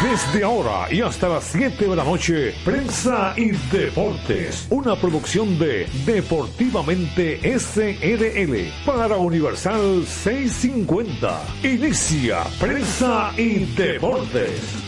[0.04, 5.88] Desde ahora y hasta las 7 de la noche, Prensa y Deportes, una producción de
[6.06, 11.42] Deportivamente SRL para Universal 650.
[11.64, 14.81] Inicia Prensa y Deportes.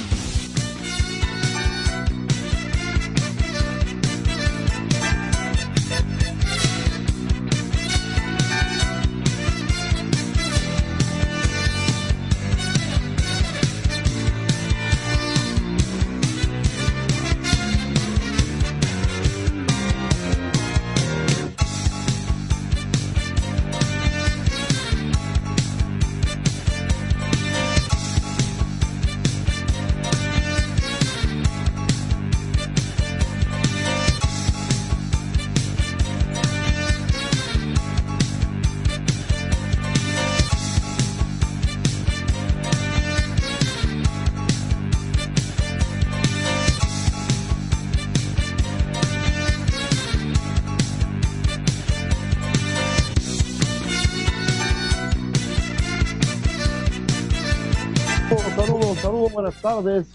[59.45, 60.07] Buenas tardes.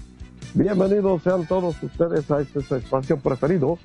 [0.56, 3.78] Bienvenidos sean todos ustedes a este espacio preferido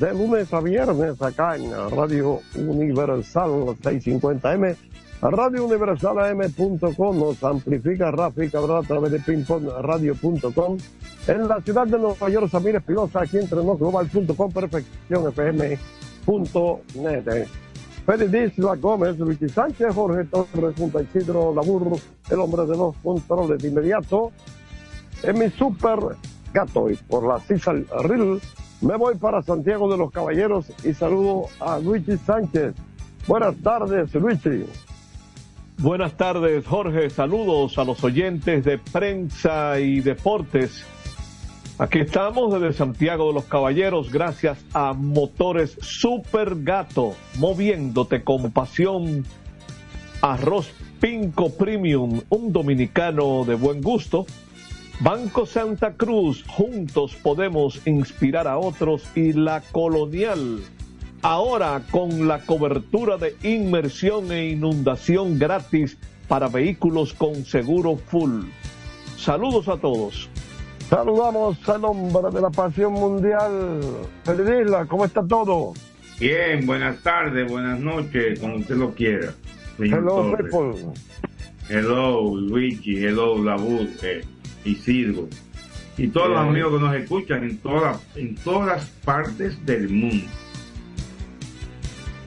[0.00, 4.76] de lunes a viernes acá en Radio Universal 650M,
[5.22, 10.78] Radio Universal AM.com, nos amplifica Rafi Cabral a través de pingpongradio.com,
[11.28, 16.26] en la ciudad de Nueva York, Samir Espinosa, aquí entre global.com, perfección fm.net.
[18.06, 21.96] Félix La Gómez, Luis Sánchez, Jorge Torres, Junta Isidro Labur,
[22.28, 24.32] el hombre de los controles de inmediato
[25.22, 25.98] en mi super
[26.52, 28.40] gato y por la Cisa Ril
[28.80, 32.74] me voy para Santiago de los Caballeros y saludo a Luigi Sánchez.
[33.26, 34.64] Buenas tardes, Luigi.
[35.78, 37.10] Buenas tardes, Jorge.
[37.10, 40.84] Saludos a los oyentes de prensa y deportes.
[41.78, 49.24] Aquí estamos desde Santiago de los Caballeros, gracias a Motores Super Gato, moviéndote con pasión.
[50.20, 50.70] Arroz
[51.00, 54.26] Pinco Premium, un dominicano de buen gusto.
[55.00, 59.02] Banco Santa Cruz, juntos podemos inspirar a otros.
[59.14, 60.60] Y la Colonial,
[61.22, 65.96] ahora con la cobertura de inmersión e inundación gratis
[66.28, 68.42] para vehículos con seguro full.
[69.16, 70.28] Saludos a todos.
[70.90, 73.80] Saludamos al hombre de la pasión mundial.
[74.24, 75.72] Feliz Isla, ¿cómo está todo?
[76.18, 79.32] Bien, buenas tardes, buenas noches, como usted lo quiera.
[79.78, 80.92] Hello, people.
[81.70, 83.88] Hello, Luigi, hello, Labud,
[84.64, 85.28] eh, Isidro.
[85.96, 90.26] Y todos los amigos que nos escuchan en, todas en todas partes del mundo.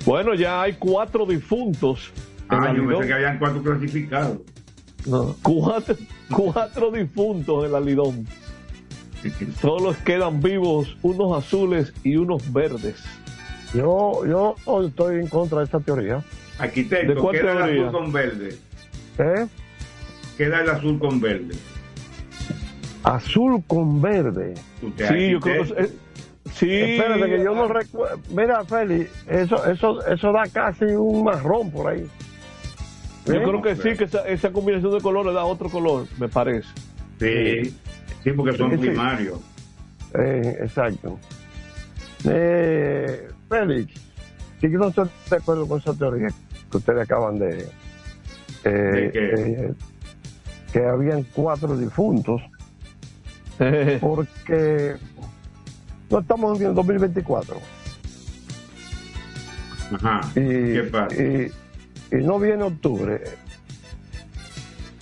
[0.05, 2.11] Bueno, ya hay cuatro difuntos.
[2.49, 4.39] Ah, yo pensé que habían cuatro clasificados.
[5.05, 5.95] No, cuatro,
[6.29, 8.27] cuatro difuntos en la Lidón.
[9.61, 13.03] Solo quedan vivos unos azules y unos verdes.
[13.73, 16.23] Yo, yo estoy en contra de esa teoría.
[16.59, 18.55] Arquitecto, ¿De queda el azul con verde.
[19.17, 19.47] ¿Eh?
[20.37, 21.55] Queda el azul con verde.
[23.03, 24.55] Azul con verde.
[24.79, 25.89] Sí, yo creo que...
[26.53, 26.69] Sí.
[26.69, 28.19] Espérate que yo no recuerdo.
[28.29, 32.07] Mira, Félix, eso, eso, eso da casi un marrón por ahí.
[33.25, 36.67] Yo creo que sí, que esa, esa, combinación de colores da otro color, me parece.
[37.19, 37.75] Sí,
[38.23, 39.39] sí, porque son primarios.
[40.13, 41.17] Eh, exacto.
[42.25, 43.93] Eh, Félix,
[44.59, 46.27] sí que no estoy de acuerdo con esa teoría
[46.69, 47.69] que ustedes acaban de...
[48.65, 49.33] Eh, ¿De qué?
[49.37, 49.73] eh,
[50.71, 52.41] que habían cuatro difuntos,
[54.01, 54.95] porque
[56.09, 57.57] no estamos en el 2024.
[59.95, 60.21] Ajá.
[60.35, 61.15] Y, ¿Qué pasa?
[61.15, 61.51] y,
[62.11, 63.21] y no viene octubre.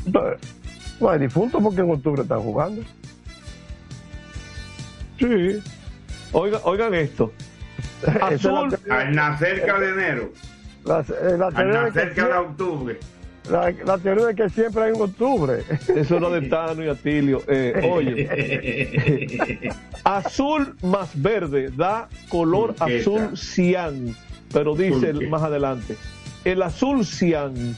[0.06, 0.39] Entonces,
[1.00, 2.83] no hay difuntos porque en octubre están jugando.
[5.19, 5.62] Sí.
[6.31, 7.31] Oiga, oigan esto.
[8.01, 10.31] Esa es la Azul, Al nacer cada enero,
[10.86, 13.00] la, eh, la al nacer cada octubre.
[13.49, 15.63] La- la teoría de que siempre hay un octubre.
[15.95, 17.41] eso era de Tano y Atilio.
[17.47, 19.69] Eh, oye,
[20.03, 22.99] azul más verde da color Turquesa.
[23.09, 24.15] azul cian,
[24.53, 25.29] pero dice Turquesa.
[25.29, 25.97] más adelante,
[26.45, 27.75] el azul cian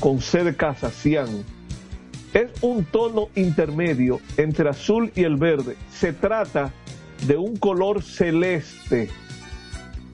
[0.00, 1.28] con C de casa, cian,
[2.32, 5.76] es un tono intermedio entre azul y el verde.
[5.90, 6.72] Se trata
[7.26, 9.08] de un color celeste.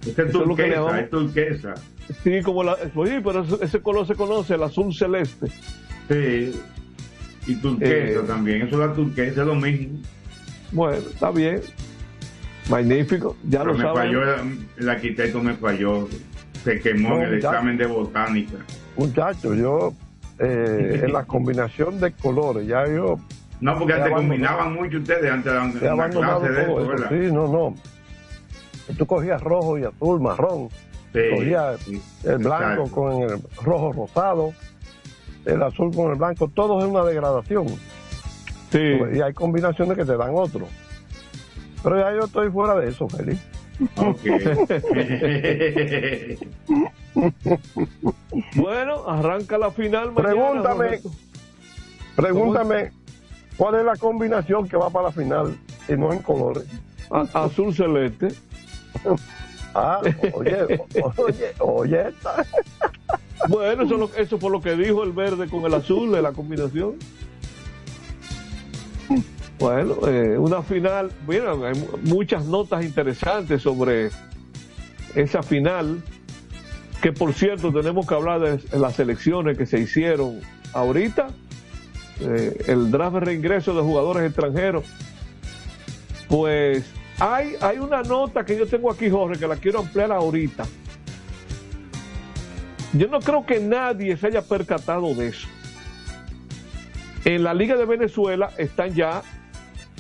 [0.07, 1.75] Este es Eso es lo que turquesa, llamamos- es turquesa.
[2.25, 5.47] Sí, como la, oye, pero ese- color se conoce, el azul celeste.
[6.09, 6.61] Sí.
[7.47, 8.25] Y turquesa Eh.
[8.27, 8.63] también.
[8.63, 9.99] Eso es la turquesa, es lo mismo.
[10.73, 11.61] Bueno, está bien.
[12.69, 13.97] Magnífico, ya Pero lo me saben.
[14.03, 16.09] falló, el, el arquitecto me falló.
[16.65, 18.57] Se quemó No, en el examen de botánica.
[18.97, 19.95] Muchachos, yo
[20.39, 23.19] eh, en la combinación de colores, ya yo
[23.61, 26.87] No, porque antes combinaban mucho ustedes, antes daban clase de eso.
[26.87, 27.09] ¿verdad?
[27.09, 27.75] Sí, no, no.
[28.99, 30.69] Tú cogías rojo y azul, marrón.
[31.13, 32.95] Sí, Cogía sí, el blanco exacto.
[32.95, 34.53] con el rojo rosado,
[35.45, 37.67] el azul con el blanco, todo es una degradación.
[38.71, 38.79] Sí.
[39.15, 40.69] Y hay combinaciones que te dan otro.
[41.83, 43.41] Pero ya yo estoy fuera de eso, Félix.
[43.97, 44.21] Ok.
[48.55, 50.13] Bueno, arranca la final.
[50.13, 50.85] mañana, Pregúntame.
[50.87, 51.11] Roberto.
[52.17, 52.93] Pregúntame
[53.57, 55.57] cuál es la combinación que va para la final
[55.89, 56.65] y no en colores.
[57.11, 58.29] A- azul celeste.
[59.75, 60.01] Ah,
[60.35, 60.81] oye,
[61.17, 62.05] oye, oye.
[63.49, 66.23] Bueno, eso, es lo- eso fue lo que dijo el verde con el azul de
[66.23, 66.97] la combinación.
[69.59, 74.11] Bueno, eh, una final, bueno, hay mu- muchas notas interesantes sobre
[75.15, 76.03] esa final,
[77.03, 80.41] que por cierto tenemos que hablar de las elecciones que se hicieron
[80.73, 81.29] ahorita,
[82.21, 84.85] eh, el draft de reingreso de jugadores extranjeros.
[86.29, 86.85] Pues
[87.21, 90.65] hay, una nota que yo tengo aquí, Jorge, que la quiero ampliar ahorita.
[92.95, 95.47] Yo no creo que nadie se haya percatado de eso.
[97.27, 99.23] En la Liga de Venezuela están ya,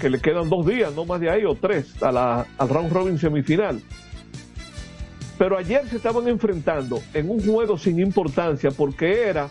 [0.00, 2.90] que le quedan dos días, no más de ahí, o tres, a la, al round
[2.90, 3.82] robin semifinal.
[5.36, 9.50] Pero ayer se estaban enfrentando en un juego sin importancia porque era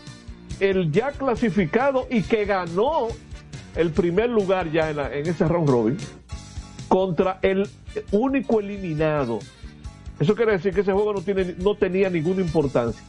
[0.58, 3.08] el ya clasificado y que ganó
[3.76, 5.96] el primer lugar ya en, en ese round robin
[6.90, 7.68] contra el
[8.10, 9.38] único eliminado.
[10.18, 13.00] Eso quiere decir que ese juego no, tiene, no tenía ninguna importancia.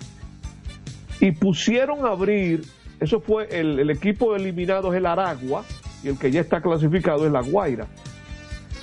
[1.20, 2.64] Y pusieron a abrir,
[3.00, 5.66] eso fue el, equipo eliminado es el Aragua
[6.04, 7.88] y el que ya está clasificado es la Guaira.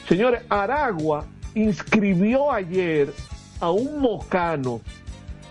[0.09, 3.13] Señores, Aragua inscribió ayer
[3.61, 4.81] a un mocano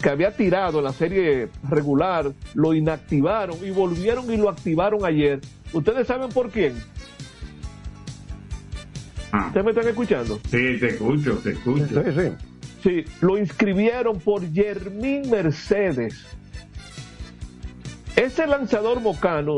[0.01, 5.39] que había tirado en la serie regular, lo inactivaron y volvieron y lo activaron ayer.
[5.71, 6.75] ¿Ustedes saben por quién?
[9.31, 9.47] Ah.
[9.47, 10.39] ¿Ustedes me están escuchando?
[10.49, 12.03] Sí, te escucho, te escucho.
[12.03, 12.31] Sí, sí.
[12.83, 16.25] Sí, lo inscribieron por Yermín Mercedes.
[18.15, 19.57] Ese lanzador mocano,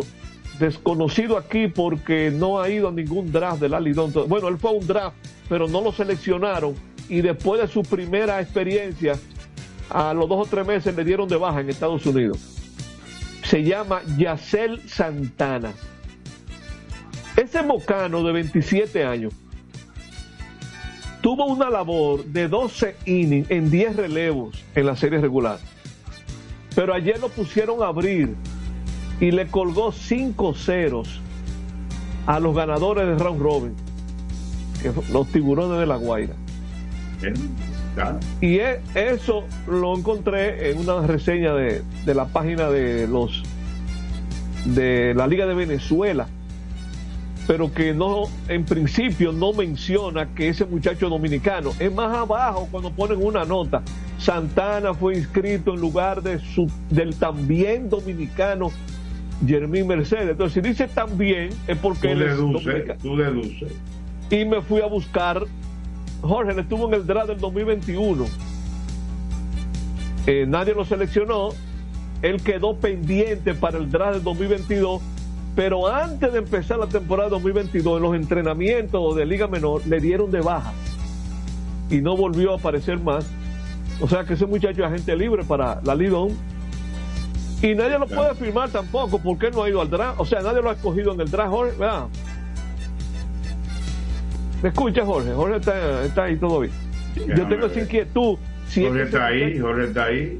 [0.59, 4.11] desconocido aquí porque no ha ido a ningún draft del Alidón.
[4.27, 5.15] Bueno, él fue a un draft,
[5.47, 6.75] pero no lo seleccionaron.
[7.07, 9.13] Y después de su primera experiencia,
[9.89, 12.39] a los dos o tres meses le dieron de baja en Estados Unidos.
[13.43, 15.73] Se llama Yacel Santana.
[17.35, 19.33] Ese mocano de 27 años
[21.21, 25.59] tuvo una labor de 12 innings en 10 relevos en la serie regular.
[26.75, 28.35] Pero ayer lo pusieron a abrir
[29.19, 31.19] y le colgó 5 ceros
[32.25, 33.75] a los ganadores de round robin,
[34.81, 36.35] que son los tiburones de la Guaira.
[38.39, 43.43] Y e- eso lo encontré en una reseña de, de la página de los
[44.65, 46.27] de la Liga de Venezuela,
[47.49, 51.71] pero que no, en principio no menciona que ese muchacho dominicano.
[51.79, 53.81] Es más abajo cuando ponen una nota.
[54.19, 58.69] Santana fue inscrito en lugar de su, del también dominicano
[59.43, 60.29] Jermín Mercedes.
[60.29, 62.37] Entonces, si dice también, es porque Tú él es
[63.01, 63.73] tú deduces.
[64.29, 65.43] Y me fui a buscar.
[66.21, 68.27] Jorge él estuvo en el draft del 2021.
[70.27, 71.49] Eh, nadie lo seleccionó.
[72.21, 75.01] Él quedó pendiente para el draft del 2022.
[75.59, 80.31] Pero antes de empezar la temporada 2022, en los entrenamientos de Liga Menor, le dieron
[80.31, 80.71] de baja.
[81.89, 83.29] Y no volvió a aparecer más.
[83.99, 86.29] O sea que ese muchacho es agente libre para la Lidón.
[87.61, 90.21] Y nadie lo puede firmar tampoco porque él no ha ido al draft.
[90.21, 91.73] O sea, nadie lo ha escogido en el draft, Jorge.
[91.77, 92.05] ¿verdad?
[94.63, 95.33] ¿Me escucha, Jorge?
[95.33, 96.73] Jorge está, está ahí todo bien.
[97.35, 98.37] Yo tengo esa inquietud.
[98.69, 100.39] Si es Jorge que está ahí, Jorge está ahí.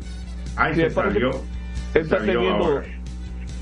[0.55, 1.31] Ay, Sí, se salió.
[1.91, 2.83] Se está salió teniendo- ahora.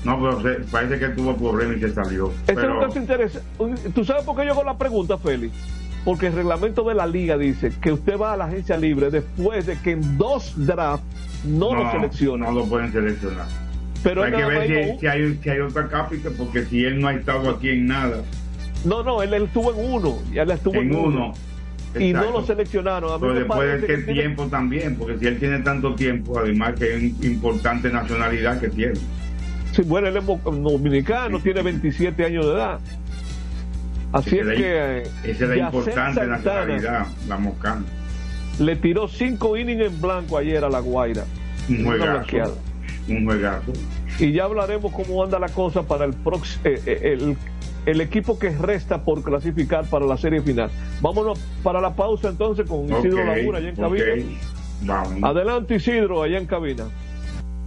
[0.04, 2.30] No, pero se- parece que tuvo problemas y se salió.
[2.46, 3.40] Este es un Pero, caso.
[3.94, 5.54] ¿Tú sabes por qué yo hago la pregunta, Félix?
[6.04, 9.66] Porque el reglamento de la liga dice que usted va a la agencia libre después
[9.66, 11.04] de que en dos drafts
[11.44, 12.46] no, lo selecciona.
[12.46, 13.46] No lo pueden seleccionar.
[14.02, 16.84] pero hay que ver si ha hay, si, hay, si hay otra cápita, porque si
[16.84, 18.22] él no ha estado aquí en nada,
[18.84, 20.18] No, no, él, él estuvo en uno.
[20.32, 21.34] Ya él estuvo en, en uno.
[21.98, 23.10] Y no lo seleccionaron.
[23.10, 26.38] A mí Pero después de que tiene- tiempo también, porque si él tiene tanto tiempo,
[26.38, 28.94] además que es una importante nacionalidad que tiene.
[29.82, 32.78] Él es mo- dominicano, tiene 27 años de edad.
[34.12, 34.62] Así es que.
[34.64, 37.82] eh, Esa es la importante nacionalidad, la moscana.
[38.58, 41.24] Le tiró cinco innings en blanco ayer a la Guaira.
[41.68, 42.58] Un juegazo.
[43.08, 43.72] Un juegazo.
[44.18, 46.62] Y ya hablaremos cómo anda la cosa para el próximo.
[46.64, 47.36] el,
[47.86, 50.70] el equipo que resta por clasificar para la serie final.
[51.00, 54.04] Vámonos para la pausa entonces con Isidro Ok, Laguna allá en cabina.
[54.82, 55.22] Vamos.
[55.22, 56.84] Adelante Isidro, allá en cabina.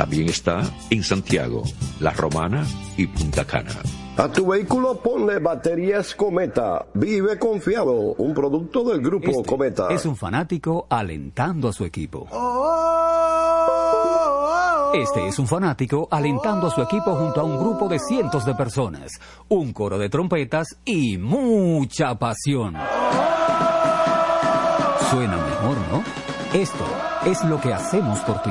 [0.00, 1.62] También está en Santiago,
[2.00, 2.64] La Romana
[2.96, 3.82] y Punta Cana.
[4.16, 6.86] A tu vehículo ponle baterías Cometa.
[6.94, 8.14] Vive confiado.
[8.14, 9.88] Un producto del grupo Este Cometa.
[9.90, 12.26] es un fanático alentando a su equipo.
[14.94, 18.54] Este es un fanático alentando a su equipo junto a un grupo de cientos de
[18.54, 19.12] personas,
[19.50, 22.74] un coro de trompetas y mucha pasión.
[25.10, 26.02] Suena mejor, ¿no?
[26.54, 26.84] Esto
[27.26, 28.50] es lo que hacemos por ti.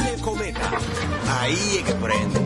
[0.21, 0.69] Cometa.
[1.39, 2.39] Ahí es que prende.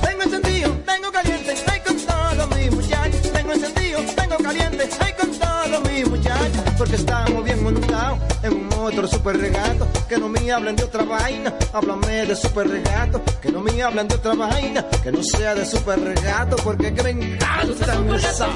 [0.00, 3.32] Tengo encendido, tengo caliente, ay con todos mis muchachos.
[3.32, 6.62] Tengo encendido, tengo caliente, ay con todos mis muchachos.
[6.78, 9.88] Porque estamos bien montados en un otro super regato.
[10.08, 13.20] Que no me hablen de otra vaina, háblame de super regato.
[13.42, 16.56] Que no me hablen de otra vaina, que no sea de super regato.
[16.62, 18.48] Porque que me encanta esa.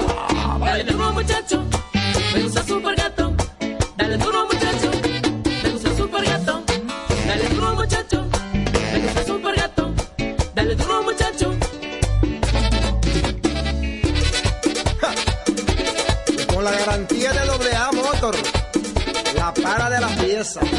[0.59, 1.63] Dale duro muchacho,
[2.33, 3.35] me gusta super gato.
[3.97, 4.91] Dale duro muchacho,
[5.63, 6.63] me gusta super gato.
[7.27, 8.27] Dale duro muchacho,
[8.93, 9.93] me gusta super gato.
[10.55, 11.55] Dale duro muchacho.
[16.53, 18.35] Con la garantía de doble Motor,
[19.35, 20.61] la para de la pieza.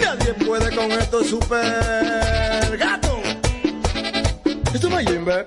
[0.00, 3.20] Nadie puede con esto super gato.
[4.72, 5.46] Esto me Jimbe.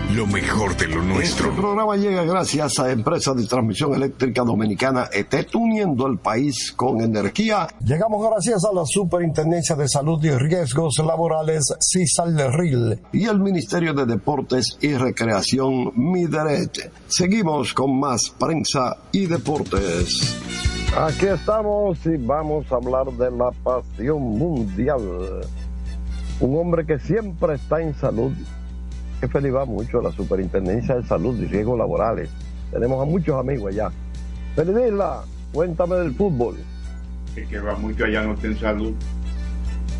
[0.15, 1.49] lo mejor de lo nuestro.
[1.49, 7.01] Este programa llega gracias a Empresa de Transmisión Eléctrica Dominicana ETET, uniendo el país con
[7.01, 7.67] energía.
[7.83, 14.05] Llegamos gracias a la Superintendencia de Salud y Riesgos Laborales, CISALRIL, y el Ministerio de
[14.05, 16.91] Deportes y Recreación, MIDERET.
[17.07, 20.35] Seguimos con más prensa y deportes.
[20.97, 25.41] Aquí estamos y vamos a hablar de la pasión mundial.
[26.41, 28.33] Un hombre que siempre está en salud.
[29.21, 32.29] Jefe le va mucho a la Superintendencia de Salud y Riesgos Laborales.
[32.71, 33.89] Tenemos a muchos amigos allá.
[34.55, 35.21] Felicidad,
[35.53, 36.55] cuéntame del fútbol.
[37.35, 38.93] Es que va mucho allá no está en salud.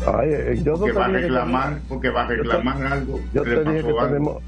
[0.04, 2.26] Ay, eh, yo no porque te va a dije que reclamar, tenemos- porque va a
[2.26, 3.20] reclamar algo.
[3.32, 4.06] Yo te dije que algo.
[4.06, 4.42] tenemos,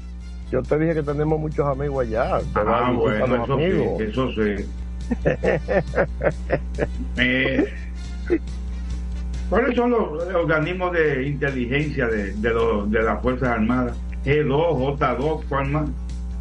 [0.51, 2.35] yo te dije que tenemos muchos amigos allá.
[2.53, 3.97] Ah, a a bueno, eso amigos.
[3.97, 4.65] sí, eso sí.
[7.17, 7.65] Eh,
[9.49, 13.95] ¿Cuáles son los organismos de inteligencia de, de, los- de las Fuerzas Armadas?
[14.25, 15.89] G2, J2, ¿cuál más?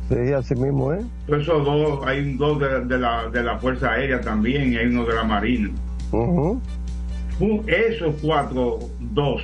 [0.09, 1.01] Sí, así mismo, ¿eh?
[1.27, 4.87] Todos esos dos, hay dos de, de la, de la Fuerza Aérea también y hay
[4.87, 5.71] uno de la Marina.
[6.13, 6.61] Un-
[7.67, 9.43] esos cuatro, dos,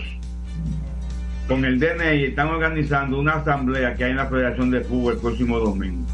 [1.49, 5.19] con el DNI están organizando una asamblea que hay en la Federación de Fútbol el
[5.21, 6.05] próximo domingo.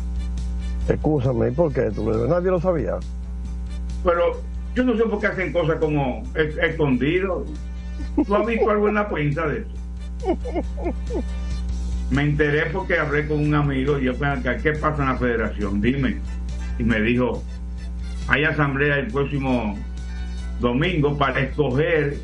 [0.88, 1.90] Escúchame, ¿por qué?
[1.90, 2.94] ¿Tú- ¿Nadie lo sabía?
[4.04, 4.40] Pero
[4.74, 7.44] yo no sé por qué hacen cosas como es- escondido.
[8.24, 9.68] ¿Tú has visto algo en la prensa de eso?
[12.10, 15.80] Me enteré porque hablé con un amigo y yo pensé, ¿qué pasa en la federación?
[15.80, 16.18] Dime.
[16.78, 17.42] Y me dijo,
[18.28, 19.76] hay asamblea el próximo
[20.60, 22.18] domingo para escoger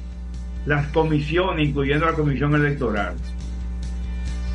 [0.67, 3.15] las comisiones, incluyendo la comisión electoral.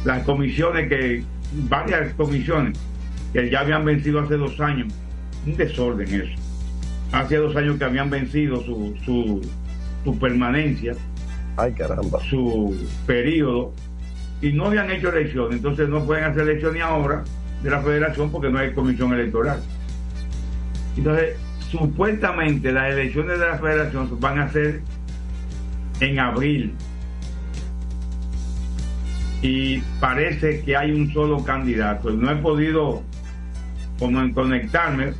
[0.05, 1.23] Las comisiones que,
[1.69, 2.77] varias comisiones
[3.33, 4.93] que ya habían vencido hace dos años.
[5.45, 6.41] Un desorden eso.
[7.11, 9.41] Hace dos años que habían vencido su, su,
[10.03, 10.93] su permanencia.
[11.57, 12.19] Ay, caramba.
[12.29, 13.73] Su periodo.
[14.41, 15.57] Y no habían hecho elecciones.
[15.57, 17.23] Entonces no pueden hacer elecciones ahora
[17.63, 19.61] de la federación porque no hay comisión electoral.
[20.95, 21.37] Entonces,
[21.69, 24.81] supuestamente las elecciones de la federación van a ser
[25.99, 26.73] en abril.
[29.41, 32.09] Y parece que hay un solo candidato.
[32.11, 33.03] No he podido
[33.99, 35.13] como conectarme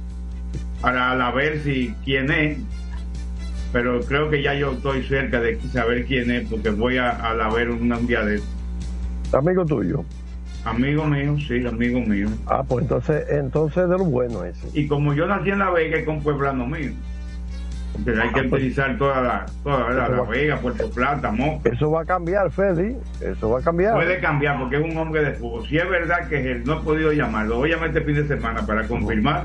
[0.82, 2.60] para ver si quién es,
[3.74, 7.34] pero creo que ya yo estoy cerca de saber quién es porque voy a, a
[7.34, 8.42] la ver un, un día de
[9.34, 10.04] Amigo tuyo.
[10.66, 12.28] amigo mío, sí, amigo mío.
[12.46, 14.68] Ah, pues entonces, entonces de lo bueno ese.
[14.74, 16.92] Y como yo nací en La Vega, es con pueblano mío.
[17.94, 18.62] Porque hay que Ah, pues.
[18.62, 21.70] utilizar toda la, toda la, la Vega, Puerto Plata, Moca.
[21.70, 22.96] Eso va a cambiar, Feli.
[23.22, 23.96] Eso va a cambiar.
[23.96, 25.66] Puede cambiar porque es un hombre de fútbol.
[25.68, 27.58] Si es verdad que él, no he podido llamarlo.
[27.58, 29.44] Voy a llamar este fin de semana para confirmar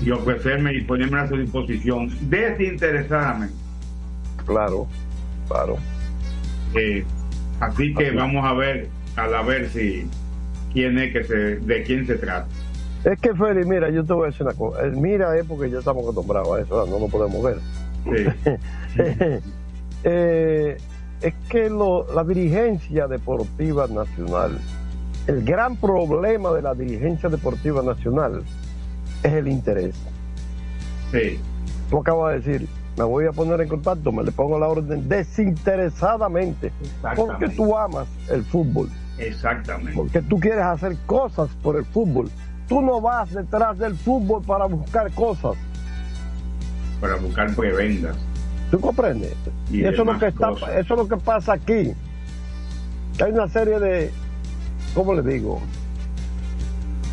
[0.00, 3.54] y ofrecerme y ponerme a su disposición desinteresadamente.
[4.46, 4.86] Claro,
[5.48, 5.76] claro.
[6.74, 7.04] Eh,
[7.60, 8.88] así que vamos a ver,
[9.18, 10.08] a la ver si
[10.72, 12.46] quién es que se, de quién se trata.
[13.04, 14.84] Es que, Feli, mira, yo te voy a decir una cosa.
[14.86, 17.58] Eh, Mira, es porque ya estamos acostumbrados a eso, no lo podemos ver.
[20.04, 20.76] Eh,
[21.20, 24.58] es que lo- la dirigencia deportiva nacional,
[25.26, 28.42] el gran problema de la dirigencia deportiva nacional
[29.24, 29.96] es el interés.
[31.10, 31.40] Sí.
[31.90, 35.08] Tú acabas de decir, me voy a poner en contacto, me le pongo la orden
[35.08, 36.70] desinteresadamente,
[37.16, 39.92] porque tú amas el fútbol, Exactamente.
[39.94, 42.30] porque tú quieres hacer cosas por el fútbol.
[42.68, 45.56] Tú no vas detrás del fútbol para buscar cosas.
[47.00, 48.16] Para buscar prebendas.
[48.70, 49.34] ¿Tú comprendes?
[49.70, 50.68] Y Y, eso, es lo que está, cosas.
[50.70, 51.92] eso es lo que pasa aquí.
[53.24, 54.10] Hay una serie de,
[54.94, 55.60] ¿cómo le digo?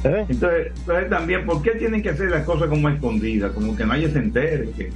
[0.04, 0.26] ¿Eh?
[0.30, 3.52] Entonces, entonces también, ¿por qué tienen que hacer las cosas como escondidas?
[3.54, 4.70] Como que nadie se entere.
[4.72, 4.92] Que,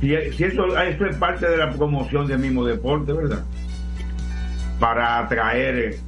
[0.00, 3.42] si, si eso, eso es parte de la promoción del mismo deporte, ¿verdad?
[4.78, 5.98] Para atraer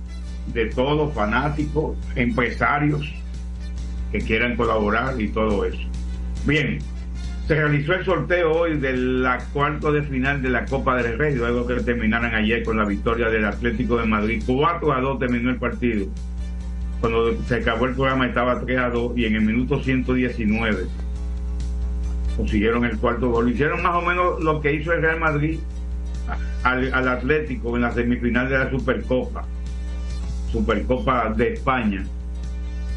[0.46, 3.12] de todos fanáticos, empresarios
[4.12, 5.80] que quieran colaborar y todo eso.
[6.46, 6.78] Bien,
[7.46, 11.34] se realizó el sorteo hoy de la cuarto de final de la Copa del Rey,
[11.34, 14.42] luego que terminaran ayer con la victoria del Atlético de Madrid.
[14.46, 16.06] 4 a 2 terminó el partido
[17.00, 20.86] cuando se acabó el programa estaba 3 a 2 y en el minuto 119
[22.36, 23.50] consiguieron el cuarto gol.
[23.50, 25.58] Hicieron más o menos lo que hizo el Real Madrid
[26.62, 29.44] al, al Atlético en la semifinal de la Supercopa,
[30.52, 32.04] Supercopa de España,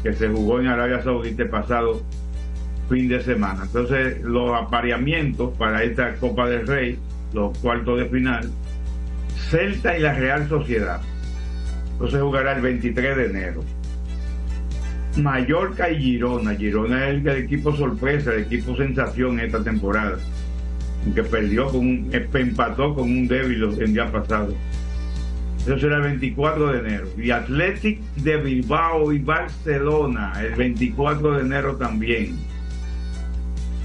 [0.02, 2.02] que se jugó en Arabia Saudita el pasado
[2.88, 3.62] fin de semana.
[3.64, 6.98] Entonces, los apareamientos para esta Copa del Rey,
[7.32, 8.50] los cuartos de final,
[9.50, 11.00] Celta y la Real Sociedad.
[11.92, 13.64] Entonces jugará el 23 de enero.
[15.16, 16.54] Mallorca y Girona.
[16.54, 20.18] Girona es el, el equipo sorpresa, el equipo sensación esta temporada.
[21.14, 24.54] Que perdió con un, empató con un débil el día pasado.
[25.64, 27.08] Eso será el 24 de enero.
[27.16, 32.36] Y Athletic de Bilbao y Barcelona el 24 de enero también.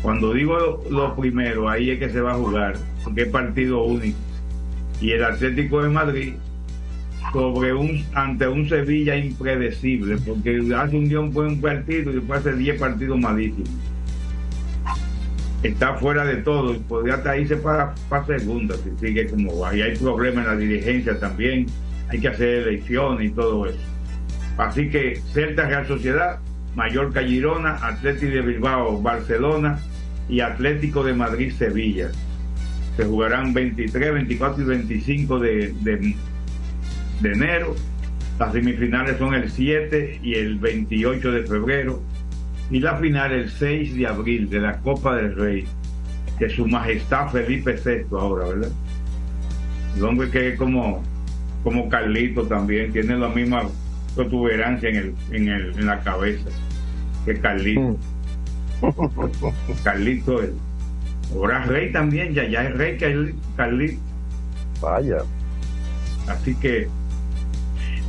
[0.02, 3.84] Cuando digo lo, lo primero, ahí es que se va a jugar, porque es partido
[3.84, 4.18] único.
[5.02, 6.34] Y el Atlético de Madrid
[7.32, 12.40] sobre un ante un Sevilla impredecible, porque hace un día un buen partido y después
[12.40, 13.70] hace 10 partidos malísimos.
[15.64, 19.76] Está fuera de todo y podría hasta irse para, para segunda si sigue como va.
[19.76, 21.66] Y hay problemas en la dirigencia también,
[22.10, 23.80] hay que hacer elecciones y todo eso.
[24.58, 26.40] Así que Celta Real Sociedad,
[26.76, 29.80] Mallorca Girona, Atlético de Bilbao Barcelona
[30.30, 32.10] y Atlético de Madrid Sevilla.
[32.96, 36.16] Se jugarán 23, 24 y 25 de, de,
[37.22, 37.76] de enero.
[38.40, 42.02] Las semifinales son el 7 y el 28 de febrero.
[42.70, 45.66] Y la final el 6 de abril de la Copa del Rey.
[46.40, 48.72] De su majestad Felipe VI ahora, ¿verdad?
[49.96, 51.02] El hombre que es como,
[51.64, 53.64] como Carlito también, tiene la misma
[54.16, 56.50] protuberancia en, el, en, el, en la cabeza
[57.26, 57.98] que Carlito.
[59.84, 60.54] Carlito el
[61.34, 64.00] ahora rey también, ya, ya es rey Carli- Carlito.
[64.82, 65.18] Vaya.
[66.28, 66.88] Así que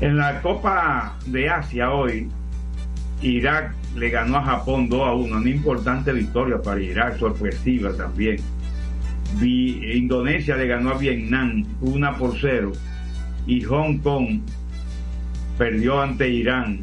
[0.00, 2.28] en la Copa de Asia hoy,
[3.22, 8.37] Irak le ganó a Japón 2 a 1, una importante victoria para Irak, sorpresiva también.
[9.42, 12.72] Indonesia le ganó a Vietnam 1 por 0
[13.46, 14.40] y Hong Kong
[15.58, 16.80] perdió ante Irán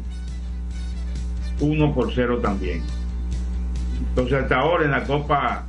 [1.60, 2.82] 1 por 0 también.
[4.08, 5.64] Entonces hasta ahora en la Copa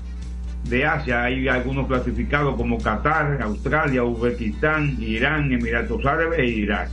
[0.65, 6.89] de Asia hay algunos clasificados como Qatar, Australia, Uzbekistán, Irán, Emiratos Árabes e Irak.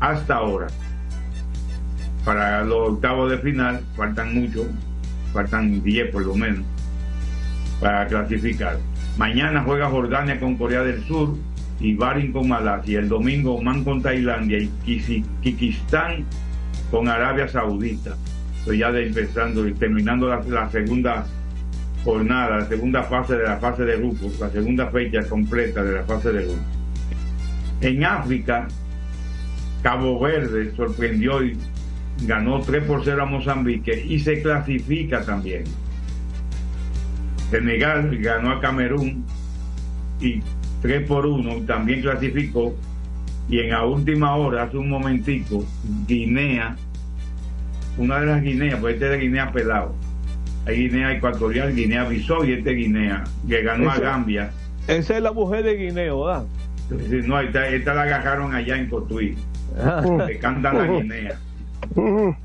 [0.00, 0.66] Hasta ahora.
[2.24, 4.66] Para los octavos de final faltan mucho,
[5.32, 6.64] faltan 10 por lo menos
[7.80, 8.78] para clasificar.
[9.18, 11.36] Mañana juega Jordania con Corea del Sur
[11.80, 13.00] y Bahrein con Malasia.
[13.00, 14.70] El domingo Oman con Tailandia y
[15.42, 16.24] Kikistán
[16.90, 18.16] con Arabia Saudita.
[18.64, 21.26] Pues ya empezando y terminando la, la segunda
[22.04, 26.04] jornada, la segunda fase de la fase de grupos, la segunda fecha completa de la
[26.04, 26.64] fase de grupos.
[27.82, 28.66] En África,
[29.82, 31.58] Cabo Verde sorprendió y
[32.22, 35.64] ganó 3 por 0 a Mozambique y se clasifica también.
[37.50, 39.24] Senegal ganó a Camerún
[40.20, 40.40] y
[40.82, 42.74] 3 por 1 también clasificó
[43.48, 45.64] y en la última hora, hace un momentico,
[46.06, 46.76] Guinea,
[47.98, 49.94] una de las Guineas, pues este es de Guinea pelado,
[50.66, 54.50] hay Guinea ecuatorial, Guinea Bissau y este Guinea, que ganó a Gambia.
[54.88, 56.44] Esa es la mujer de Guineo, ¿verdad?
[57.26, 59.36] No, esta, esta la agarraron allá en Cotuí,
[59.78, 60.02] Ah.
[60.26, 61.38] le cantan la Guinea.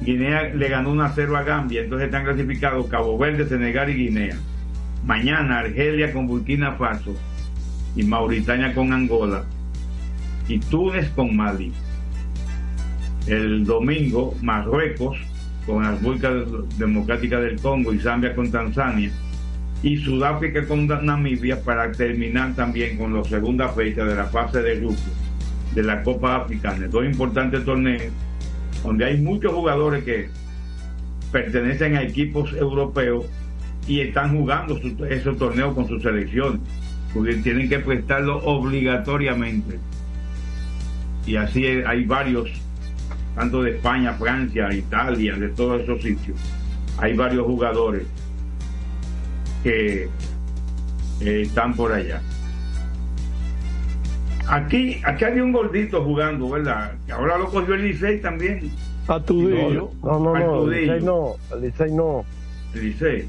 [0.00, 3.94] Guinea le ganó 1 a 0 a Gambia, entonces están clasificados Cabo Verde, Senegal y
[3.94, 4.36] Guinea.
[5.04, 7.14] Mañana Argelia con Burkina Faso
[7.94, 9.44] y Mauritania con Angola
[10.48, 11.72] y Túnez con Mali.
[13.26, 15.16] El domingo Marruecos
[15.66, 16.30] con la República
[16.76, 19.10] Democrática del Congo y Zambia con Tanzania
[19.82, 24.76] y Sudáfrica con Namibia para terminar también con la segunda fecha de la fase de
[24.76, 25.00] grupo
[25.74, 26.86] de la Copa Africana.
[26.88, 28.12] Dos importantes torneos
[28.84, 30.28] donde hay muchos jugadores que
[31.32, 33.26] pertenecen a equipos europeos
[33.88, 36.60] y están jugando esos torneos con sus selecciones,
[37.12, 39.78] porque tienen que prestarlo obligatoriamente.
[41.26, 42.50] Y así hay hay varios,
[43.34, 46.38] tanto de España, Francia, Italia, de todos esos sitios.
[46.98, 48.06] Hay varios jugadores
[49.62, 50.08] que
[51.20, 52.20] eh, están por allá.
[54.48, 56.92] Aquí, aquí había un gordito jugando, ¿verdad?
[57.06, 58.70] Que ahora lo cogió el Licey también.
[59.08, 60.80] A No, no, no, Al no, el Tudillo.
[60.94, 62.24] Licey no, el Licey no,
[62.74, 63.28] El Licey.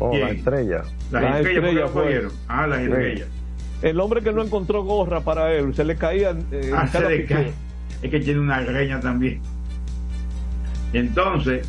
[0.00, 0.82] no, la estrella.
[1.10, 2.02] Las, Las estrellas, ¿por qué estrellas lo fue.
[2.02, 2.32] cogieron?
[2.48, 2.84] Ah, las Sí.
[2.84, 3.28] estrellas.
[3.82, 7.24] El hombre que no encontró gorra para él, se le caía eh, Ah, se le
[7.26, 7.52] cae.
[8.02, 9.40] Es que tiene una greña también.
[10.92, 11.68] Entonces,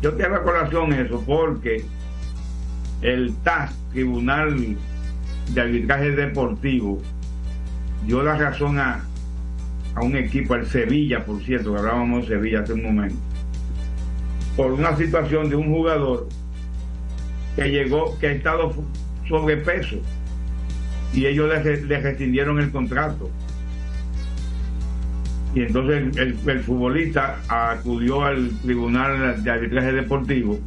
[0.00, 1.84] yo te hago a colación eso porque
[3.02, 4.76] el TAS, Tribunal
[5.52, 7.00] de Arbitraje Deportivo,
[8.06, 9.04] dio la razón a,
[9.94, 13.16] a un equipo, al Sevilla, por cierto, que hablábamos de Sevilla hace un momento,
[14.56, 16.28] por una situación de un jugador
[17.56, 18.72] que llegó, que ha estado
[19.28, 19.96] sobrepeso
[21.12, 23.30] y ellos le, le rescindieron el contrato.
[25.54, 30.58] Y entonces el, el futbolista acudió al Tribunal de Arbitraje Deportivo,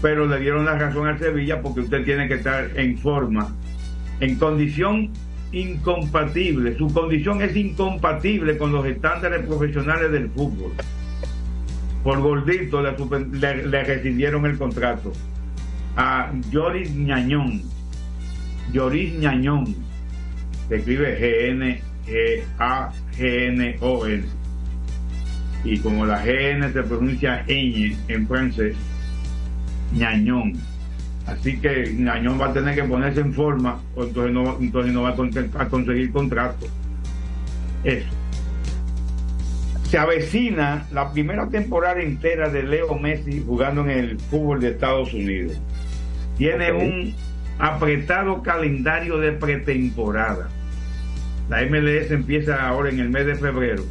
[0.00, 3.52] pero le dieron la razón al Sevilla porque usted tiene que estar en forma,
[4.20, 5.10] en condición
[5.52, 6.76] incompatible.
[6.78, 10.72] Su condición es incompatible con los estándares profesionales del fútbol.
[12.04, 12.96] Por gordito le,
[13.66, 15.12] le- rescindieron el contrato
[15.96, 17.62] a Joris Ñañón.
[18.72, 19.74] Joris Ñañón.
[20.68, 21.18] Se escribe
[23.00, 24.24] G-N-E-A-G-N-O-N.
[25.62, 28.74] Y como la GN se pronuncia ñ en francés,
[29.92, 30.54] Ñañón.
[31.30, 35.02] Así que Ñañón va a tener que ponerse en forma, o entonces no, entonces no
[35.02, 36.66] va a, con- a conseguir contrato.
[37.84, 38.08] Eso.
[39.84, 45.12] Se avecina la primera temporada entera de Leo Messi jugando en el fútbol de Estados
[45.14, 45.60] Unidos.
[46.38, 47.14] Tiene un
[47.58, 50.48] apretado calendario de pretemporada.
[51.48, 53.82] La MLS empieza ahora en el mes de febrero.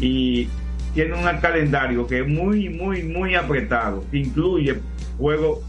[0.00, 0.48] Y
[0.94, 4.04] tiene un calendario que es muy, muy, muy apretado.
[4.12, 4.76] Incluye
[5.22, 5.60] juegos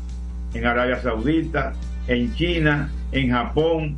[0.56, 1.74] en Arabia Saudita,
[2.08, 3.96] en China, en Japón,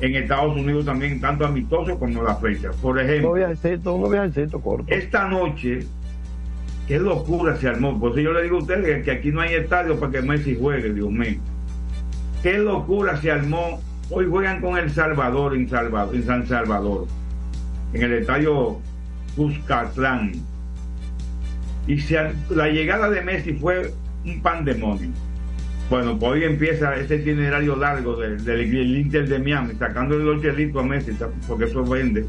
[0.00, 2.70] en Estados Unidos también, tanto amistosos como la fecha.
[2.82, 4.84] Por ejemplo, Un viajecito, un viajecito corto.
[4.88, 5.86] esta noche,
[6.88, 7.98] qué locura se armó.
[8.00, 10.56] Por eso yo le digo a ustedes que aquí no hay estadio para que Messi
[10.58, 11.38] juegue, Dios mío.
[12.42, 13.80] Qué locura se armó.
[14.10, 17.06] Hoy juegan con El Salvador en, Salvador, en San Salvador,
[17.92, 18.78] en el estadio
[19.36, 20.32] Cuscatlán.
[21.86, 23.92] Y se la llegada de Messi fue
[24.26, 25.10] un pandemonio.
[25.88, 30.82] Bueno, pues hoy empieza ese itinerario largo del, del- Inter de Miami, sacándole los chelitos
[30.82, 31.12] a Messi,
[31.46, 32.26] porque eso vende.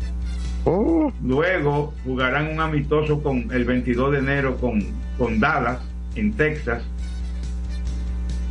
[1.24, 4.84] Luego jugarán un amistoso con el 22 de enero con,
[5.18, 5.80] con Dallas
[6.16, 6.84] en Texas.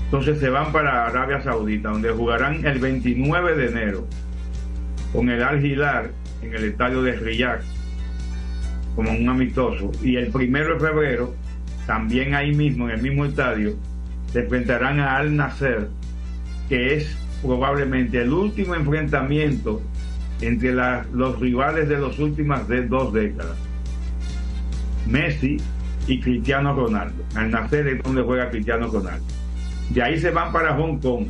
[0.07, 4.07] Entonces se van para Arabia Saudita, donde jugarán el 29 de enero
[5.13, 6.11] con el Al Hilal
[6.43, 7.61] en el estadio de Riyadh
[8.95, 9.93] como un amistoso.
[10.03, 11.35] Y el primero de febrero,
[11.87, 13.75] también ahí mismo, en el mismo estadio,
[14.33, 15.89] se enfrentarán a Al Nasser,
[16.69, 19.81] que es probablemente el último enfrentamiento
[20.41, 23.57] entre los rivales de las últimas dos décadas.
[25.07, 25.59] Messi
[26.09, 27.25] y Cristiano Ronaldo.
[27.35, 29.25] Al Nasser es donde juega Cristiano Ronaldo.
[29.91, 31.27] De ahí se van para Hong Kong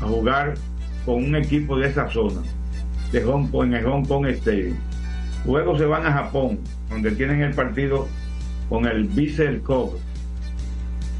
[0.00, 0.54] a jugar
[1.04, 2.40] con un equipo de esa zona,
[3.10, 4.76] de Hong Kong, en el Hong Kong Stadium.
[5.44, 8.08] Luego se van a Japón, donde tienen el partido
[8.68, 9.98] con el Vissel Kobe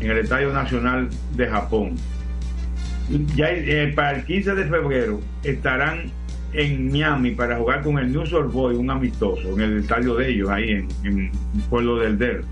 [0.01, 1.97] en el Estadio Nacional de Japón.
[3.37, 6.11] Ya eh, para el 15 de febrero estarán
[6.53, 10.31] en Miami para jugar con el New York Boy, un amistoso, en el estadio de
[10.31, 11.31] ellos, ahí en, el
[11.69, 12.43] pueblo del Der.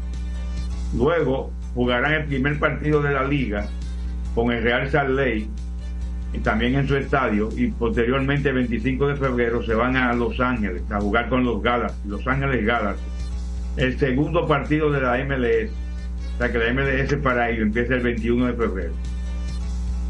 [0.94, 3.66] Luego jugarán el primer partido de la liga
[4.34, 5.48] con el Real Salt Lake,
[6.32, 10.38] y también en su estadio, y posteriormente el 25 de febrero se van a Los
[10.40, 13.13] Ángeles a jugar con los Galaxy, Los Ángeles Galaxy.
[13.76, 15.70] El segundo partido de la MLS,
[16.34, 18.92] o sea que la MLS para ellos empieza el 21 de febrero.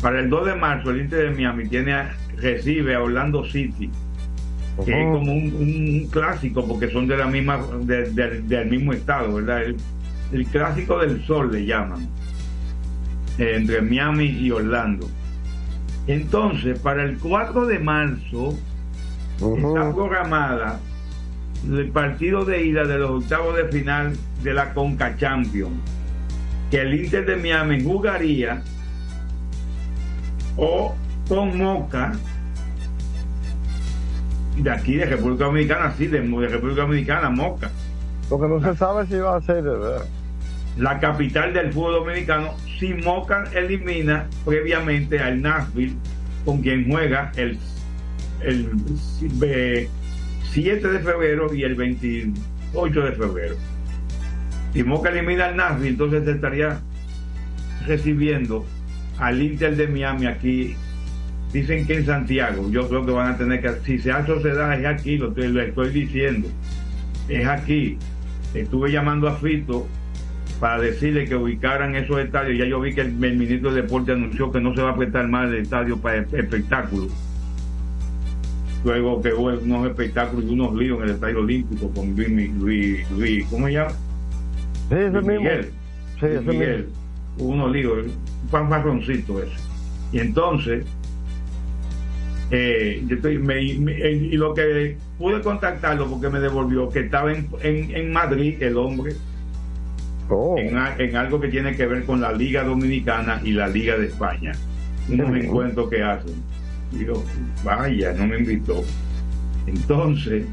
[0.03, 3.91] Para el 2 de marzo, el Inter de Miami tiene a- recibe a Orlando City,
[4.85, 8.93] que es como un, un clásico porque son de la misma de- de- del mismo
[8.93, 9.63] estado, ¿verdad?
[9.63, 9.77] El,
[10.33, 12.07] el clásico del sol le llaman,
[13.39, 15.09] eh, entre Miami y Orlando.
[16.07, 18.59] Entonces, para el 4 de marzo
[19.57, 20.81] está programada
[21.69, 25.75] el partido de ida de los octavos de final de la Conca Champions,
[26.71, 28.63] que el Inter de Miami jugaría
[30.57, 30.95] o
[31.29, 32.13] con Moca
[34.57, 37.71] de aquí de República Dominicana, sí, de, de República Dominicana, Moca.
[38.31, 40.05] Lo que no se sabe si va a ser, ¿verdad?
[40.77, 45.97] La capital del fútbol dominicano, si Moca elimina previamente al Nashville,
[46.45, 47.59] con quien juega el,
[48.43, 48.71] el
[49.43, 49.89] eh,
[50.55, 53.57] 7 de febrero y el 28 de febrero.
[54.73, 56.81] Si Moca elimina al Nashville, entonces se estaría
[57.87, 58.65] recibiendo
[59.19, 60.75] al Inter de Miami aquí.
[61.53, 64.79] Dicen que en Santiago, yo creo que van a tener que, si se hace sociedad
[64.79, 66.49] es aquí, lo, estoy- diciendo,
[67.29, 67.99] es aquí.
[68.55, 69.87] Estuve llamando a Fito
[70.61, 72.59] para decirle que ubicaran esos estadios.
[72.59, 74.97] Ya yo vi que el, el ministro de Deporte anunció que no se va a
[74.97, 77.13] prestar más el estadio para espectáculos.
[78.85, 83.11] Luego que hubo unos espectáculos y unos líos en el estadio olímpico con Luis, Luis,
[83.13, 83.91] Luis ¿cómo se llama?
[83.91, 85.41] Sí, ese Luis mismo.
[85.43, 85.71] Miguel.
[86.21, 86.77] Sí, Luis ese Miguel.
[86.87, 86.95] mismo.
[87.39, 89.53] Hubo unos líos, un fanfarroncito eso.
[90.13, 90.85] Y entonces,
[92.51, 97.33] eh, yo estoy, me- me- y lo que pude contactarlo porque me devolvió que estaba
[97.33, 99.15] en, en, en Madrid el hombre
[100.31, 100.57] Oh.
[100.57, 104.07] en, en algo que tiene que ver con la Liga Dominicana y la Liga de
[104.07, 104.53] España.
[105.09, 106.33] Unos encuentros que hacen.
[106.93, 107.25] Digo,
[107.65, 108.83] vaya, no me invitó.
[109.67, 110.47] Entonces,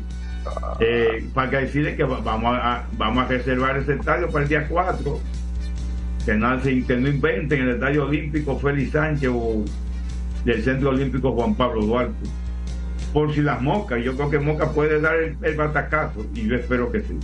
[0.80, 4.50] eh, para que decirle que va- vamos a, vamos a reservar ese estadio para el
[4.50, 5.20] día 4.
[6.26, 9.66] Que no, que no inventen el estadio olímpico Félix Sánchez o
[10.46, 12.14] del Centro Olímpico Juan Pablo Duarte.
[13.12, 16.56] Por si las moscas, yo creo que Moca puede dar el, el batacazo y yo
[16.56, 17.18] espero que sí.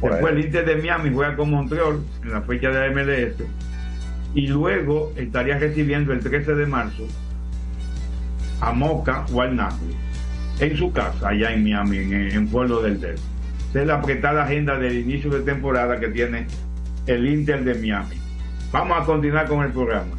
[0.00, 0.16] Bueno.
[0.16, 3.34] Después el Inter de Miami juega con Montreal en la fecha de la MLS
[4.34, 7.06] y luego estaría recibiendo el 13 de marzo
[8.68, 9.94] a Moca o al Napoli
[10.60, 13.16] en su casa allá en Miami, en, en Pueblo del Del.
[13.70, 16.46] Esa es la apretada agenda del inicio de temporada que tiene
[17.06, 18.16] el Inter de Miami.
[18.70, 20.12] Vamos a continuar con el programa.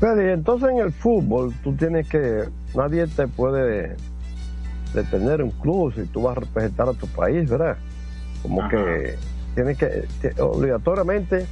[0.00, 3.96] Pero entonces en el fútbol tú tienes que, nadie te puede
[4.94, 7.76] detener un club si tú vas a representar a tu país, ¿verdad?
[8.42, 8.70] Como Ajá.
[8.70, 9.14] que
[9.54, 10.04] tienes que,
[10.40, 11.46] obligatoriamente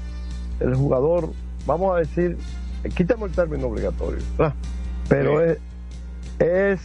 [0.61, 1.30] el jugador,
[1.66, 2.36] vamos a decir,
[2.95, 4.55] quítame el término obligatorio, ¿verdad?
[5.09, 5.51] Pero Sí.
[5.51, 5.59] es,
[6.43, 6.80] es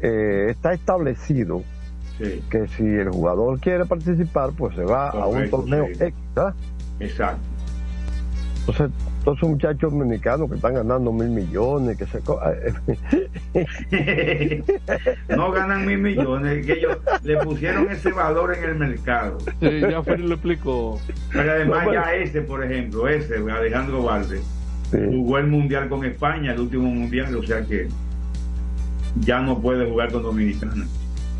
[0.00, 1.62] eh, está establecido
[2.18, 5.92] Sí, que si el jugador quiere participar, pues se va a un torneo sí.
[6.04, 6.54] X, ¿verdad?
[7.00, 7.40] exacto.
[8.60, 8.90] Entonces,
[9.24, 12.20] todos esos muchachos dominicanos que están ganando mil millones, que se...
[15.36, 19.38] no ganan mil millones, que ellos le pusieron ese valor en el mercado.
[19.60, 21.00] Sí, ya Félix lo explicó.
[21.32, 24.40] Pero además No, ya ese, por ejemplo, ese, Alejandro Valde,
[24.90, 24.98] Sí.
[25.08, 27.88] jugó el Mundial con España, el último Mundial, o sea que
[29.20, 30.86] ya no puede jugar con Dominicana.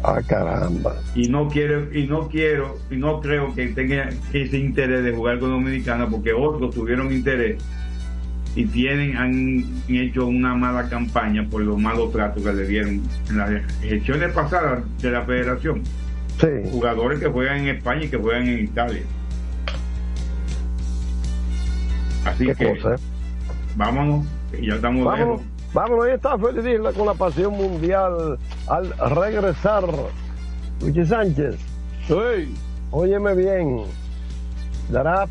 [0.05, 0.97] Ah, caramba.
[1.15, 5.39] Y no quiero, y no quiero, y no creo que tenga ese interés de jugar
[5.39, 7.63] con Dominicana, porque otros tuvieron interés
[8.55, 13.01] y tienen, han hecho una mala campaña por los malos tratos que le dieron
[13.31, 13.51] en las
[13.83, 15.83] elecciones pasadas de la federación.
[16.71, 19.03] Jugadores que juegan en España y que juegan en Italia.
[22.25, 22.97] Así Qué que cosa,
[23.77, 24.27] vámonos,
[24.61, 25.52] ya estamos Vámonos, lejos.
[25.73, 29.85] Vámonos, ahí está Feliz Isla con la pasión mundial al regresar.
[30.81, 31.57] Luchi Sánchez.
[32.91, 33.83] Óyeme bien.
[34.91, 35.27] Dará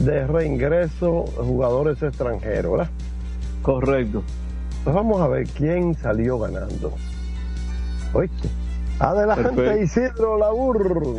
[0.00, 2.90] de reingreso jugadores extranjeros, ¿verdad?
[3.62, 4.22] Correcto.
[4.82, 6.92] Pues vamos a ver quién salió ganando.
[8.12, 8.48] ¿Oíste?
[8.98, 9.82] Adelante, Perfecto.
[9.82, 11.18] Isidro Labur.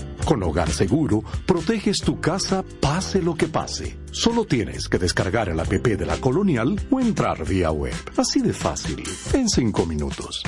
[0.25, 3.97] Con Hogar Seguro, proteges tu casa pase lo que pase.
[4.11, 7.95] Solo tienes que descargar el app de la Colonial o entrar vía web.
[8.17, 9.03] Así de fácil,
[9.33, 10.43] en cinco minutos.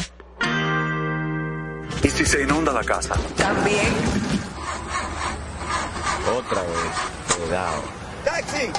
[2.03, 3.15] ¿Y si se inunda la casa?
[3.37, 3.93] También.
[6.37, 7.37] Otra vez.
[7.37, 7.83] Cuidado.
[8.23, 8.69] ¡Taxi!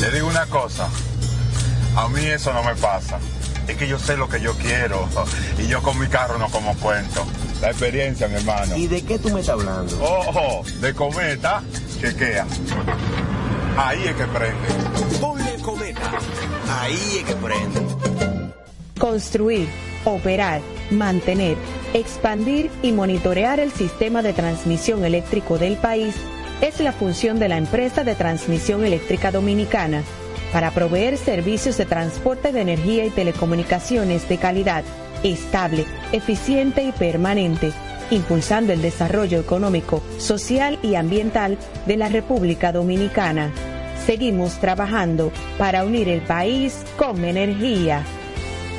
[0.00, 0.88] Le digo una cosa.
[1.96, 3.18] A mí eso no me pasa.
[3.66, 5.08] Es que yo sé lo que yo quiero.
[5.58, 7.26] Y yo con mi carro no como cuento.
[7.60, 8.76] La experiencia, mi hermano.
[8.76, 9.96] ¿Y de qué tú me estás hablando?
[10.00, 11.62] Ojo, de cometa,
[12.00, 12.46] chequea.
[13.76, 15.18] Ahí es que prende.
[15.20, 16.10] Ponle cometa.
[16.68, 17.80] Ahí es que prende.
[18.98, 19.68] Construir,
[20.04, 21.56] operar, mantener,
[21.94, 26.14] expandir y monitorear el sistema de transmisión eléctrico del país
[26.60, 30.02] es la función de la empresa de transmisión eléctrica dominicana
[30.52, 34.82] para proveer servicios de transporte de energía y telecomunicaciones de calidad,
[35.22, 37.72] estable, eficiente y permanente,
[38.10, 43.52] impulsando el desarrollo económico, social y ambiental de la República Dominicana.
[44.06, 48.02] Seguimos trabajando para unir el país con energía.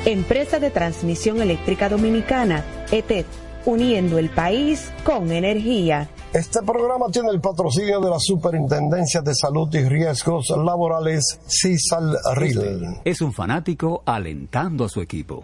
[0.04, 3.26] Empresa de Transmisión Eléctrica Dominicana, ETED,
[3.66, 6.08] uniendo el país con energía.
[6.32, 13.00] Este programa tiene el patrocinio de la Superintendencia de Salud y Riesgos Laborales, CISAL RIL.
[13.04, 15.42] Es un fanático alentando a su equipo.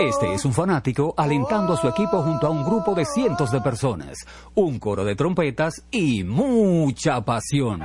[0.00, 3.62] Este es un fanático alentando a su equipo junto a un grupo de cientos de
[3.62, 4.18] personas,
[4.54, 7.80] un coro de trompetas y mucha pasión.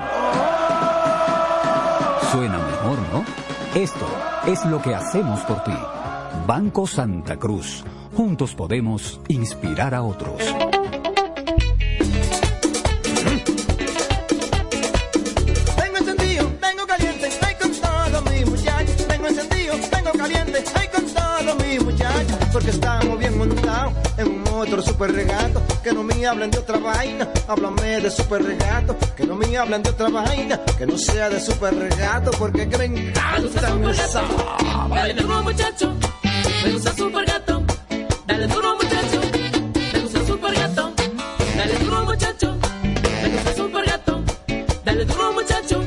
[2.32, 3.24] Suena mejor, ¿no?
[3.74, 4.06] Esto
[4.48, 5.78] es lo que hacemos por ti.
[6.46, 7.86] Banco Santa Cruz.
[8.16, 10.42] Juntos podemos inspirar a otros.
[15.76, 19.08] Tengo encendido, tengo caliente, ay con todo mi muchachos.
[19.08, 22.38] Tengo encendido, tengo caliente, ay con todo mi muchachos.
[22.54, 26.78] Porque estamos bien montados en un otro super regato, que no me hablen de otra
[26.78, 31.30] vaina, háblame de super regato, que no me hablen de otra vaina, que no sea
[31.30, 33.72] de super regato, porque que me encanta
[35.22, 35.94] duro muchacho,
[36.64, 37.65] me gusta super gato.
[38.28, 39.22] Dale duro muchacho,
[39.94, 40.94] me gusta super gato.
[41.58, 42.58] Dale duro muchacho,
[43.22, 44.24] me gusta super gato.
[44.84, 45.86] Dale duro muchacho.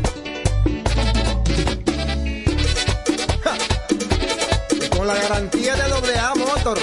[4.96, 6.78] Con la garantía de doble A Motor,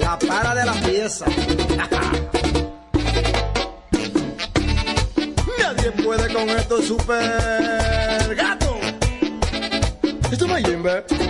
[0.00, 1.24] la para de la pieza.
[5.58, 8.78] Nadie puede con esto super gato.
[10.30, 11.29] Esto es Jimbe.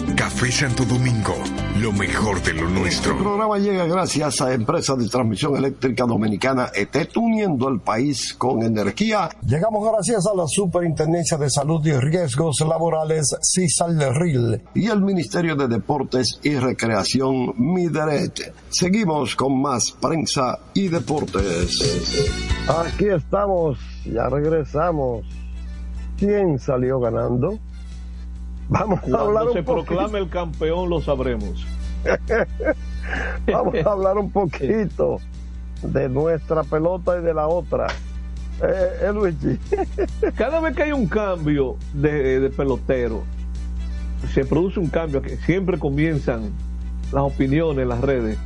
[0.21, 1.33] Café Santo Domingo,
[1.79, 3.17] lo mejor de lo Este nuestro.
[3.17, 9.29] programa llega gracias a Empresa de Transmisión Eléctrica Dominicana ET, uniendo el país con energía.
[9.43, 15.67] Llegamos gracias a la Superintendencia de Salud y Riesgos Laborales, CISALRIL, y el Ministerio de
[15.67, 18.53] Deportes y Recreación, MIDERET.
[18.69, 21.81] Seguimos con más prensa y deportes.
[22.69, 25.25] Aquí estamos, ya regresamos.
[26.15, 27.57] ¿Quién salió ganando?
[28.69, 29.85] Vamos a hablar Cuando un se poquito.
[29.85, 31.65] proclame el campeón lo sabremos.
[33.51, 35.19] Vamos a hablar un poquito
[35.83, 37.87] de nuestra pelota y de la otra.
[38.63, 39.57] Eh, eh, Luigi.
[40.35, 43.23] Cada vez que hay un cambio de, de pelotero,
[44.33, 46.51] se produce un cambio que siempre comienzan
[47.11, 48.37] las opiniones en las redes.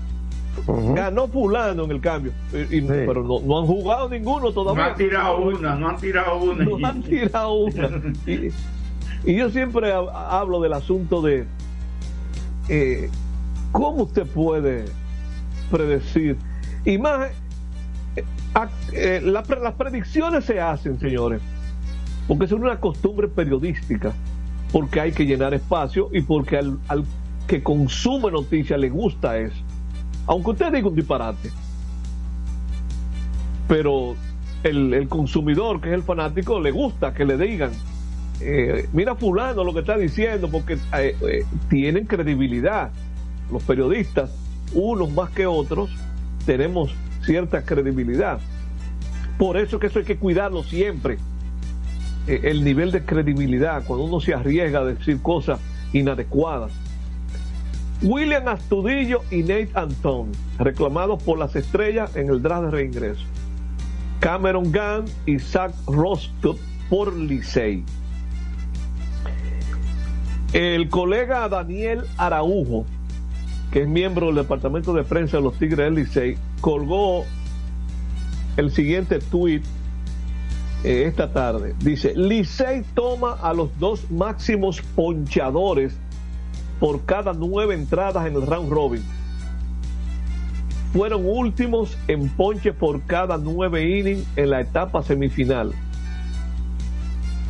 [0.96, 4.86] Ganó fulano en el cambio, y- y- pero no, no han jugado ninguno No todavía.
[4.86, 6.64] han tirado una, no han tirado una.
[6.64, 7.90] No han tirado una.
[8.26, 8.52] Y,
[9.26, 11.46] y yo siempre hab- hablo del asunto de
[12.70, 13.10] eh,
[13.72, 14.86] cómo usted puede
[15.72, 16.38] predecir.
[16.86, 17.30] Y más,
[18.16, 18.24] eh,
[18.94, 21.42] eh, las predicciones se hacen, señores,
[22.28, 24.14] porque es una costumbre periodística,
[24.72, 26.80] porque hay que llenar espacio y porque al,
[27.48, 29.58] que consume noticias le gusta eso.
[30.28, 31.52] Aunque usted diga un disparate.
[33.68, 34.16] Pero
[34.64, 37.72] el consumidor, que es el fanático, le gusta que le digan,
[38.42, 42.92] eh, mira fulano lo que está diciendo, porque eh, eh, tienen credibilidad.
[43.52, 44.32] Los periodistas,
[44.74, 45.90] unos más que otros,
[46.46, 48.40] tenemos cierta credibilidad.
[49.38, 51.18] Por eso que eso hay que cuidarlo siempre.
[52.28, 55.60] El nivel de credibilidad, cuando uno se arriesga a decir cosas
[55.94, 56.72] inadecuadas.
[58.02, 63.24] William Astudillo y Nate Anton, reclamados por las estrellas en el draft de reingreso.
[64.20, 66.58] Cameron Gunn y Zach Roscoe
[66.90, 67.84] por Licey.
[70.56, 72.86] El colega Daniel Araujo,
[73.72, 77.26] que es miembro del departamento de prensa de los Tigres del Licey, colgó
[78.56, 79.64] el siguiente tweet
[80.86, 81.76] eh, esta tarde.
[81.80, 85.98] Dice, Licey toma a los dos máximos ponchadores
[86.80, 89.04] por cada nueve entradas en el round robin.
[90.94, 95.74] Fueron últimos en ponche por cada nueve innings en la etapa semifinal.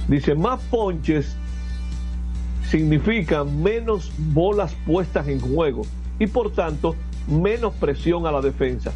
[0.07, 1.37] Dice, más ponches
[2.69, 5.83] significa menos bolas puestas en juego
[6.19, 6.95] y por tanto
[7.27, 8.91] menos presión a la defensa.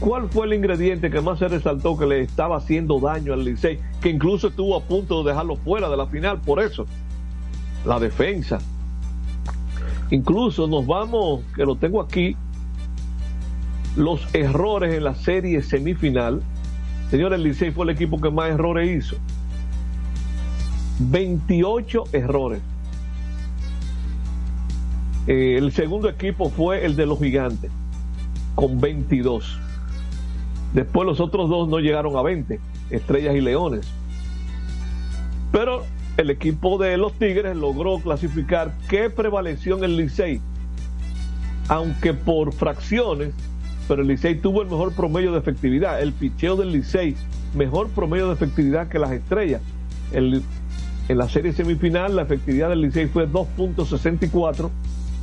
[0.00, 3.78] ¿Cuál fue el ingrediente que más se resaltó que le estaba haciendo daño al Licey?
[4.00, 6.86] Que incluso estuvo a punto de dejarlo fuera de la final por eso.
[7.84, 8.58] La defensa.
[10.10, 12.36] Incluso nos vamos, que lo tengo aquí,
[13.96, 16.42] los errores en la serie semifinal.
[17.10, 19.16] Señores, el Licey fue el equipo que más errores hizo.
[20.98, 22.60] 28 errores.
[25.26, 27.70] Eh, el segundo equipo fue el de los gigantes,
[28.54, 29.58] con 22.
[30.74, 32.58] Después los otros dos no llegaron a 20,
[32.90, 33.86] estrellas y leones.
[35.52, 35.84] Pero
[36.16, 40.40] el equipo de los Tigres logró clasificar que prevaleció en el Licey,
[41.68, 43.32] aunque por fracciones,
[43.86, 46.00] pero el Licey tuvo el mejor promedio de efectividad.
[46.00, 47.16] El picheo del Licey,
[47.54, 49.60] mejor promedio de efectividad que las estrellas.
[50.12, 50.42] El-
[51.08, 54.70] en la serie semifinal, la efectividad del Licey fue 2.64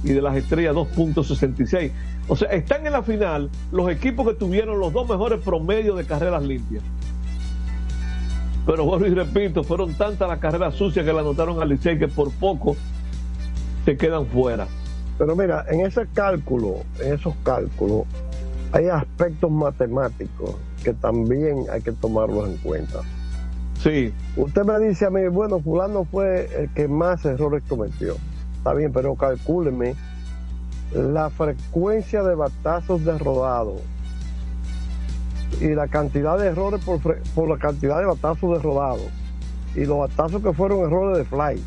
[0.04, 1.92] y de las estrellas 2.66.
[2.28, 6.06] O sea, están en la final los equipos que tuvieron los dos mejores promedios de
[6.06, 6.84] carreras limpias.
[8.66, 12.08] Pero vuelvo y repito, fueron tantas las carreras sucias que le anotaron al Licey que
[12.08, 12.76] por poco
[13.86, 14.68] se quedan fuera.
[15.18, 18.04] Pero mira, en ese cálculo, en esos cálculos,
[18.72, 23.02] hay aspectos matemáticos que también hay que tomarlos en cuenta.
[23.82, 24.14] Sí.
[24.36, 28.16] Usted me dice a mí, bueno, fulano fue el que más errores cometió.
[28.60, 29.96] Está bien, pero calcúleme
[30.94, 33.78] la frecuencia de batazos de rodado
[35.62, 39.04] y la cantidad de errores por, por la cantidad de batazos de rodado
[39.76, 41.64] y los batazos que fueron errores de fly.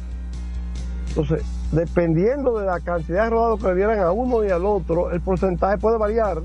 [1.08, 5.10] Entonces, dependiendo de la cantidad de rodado que le dieran a uno y al otro,
[5.12, 6.42] el porcentaje puede variar.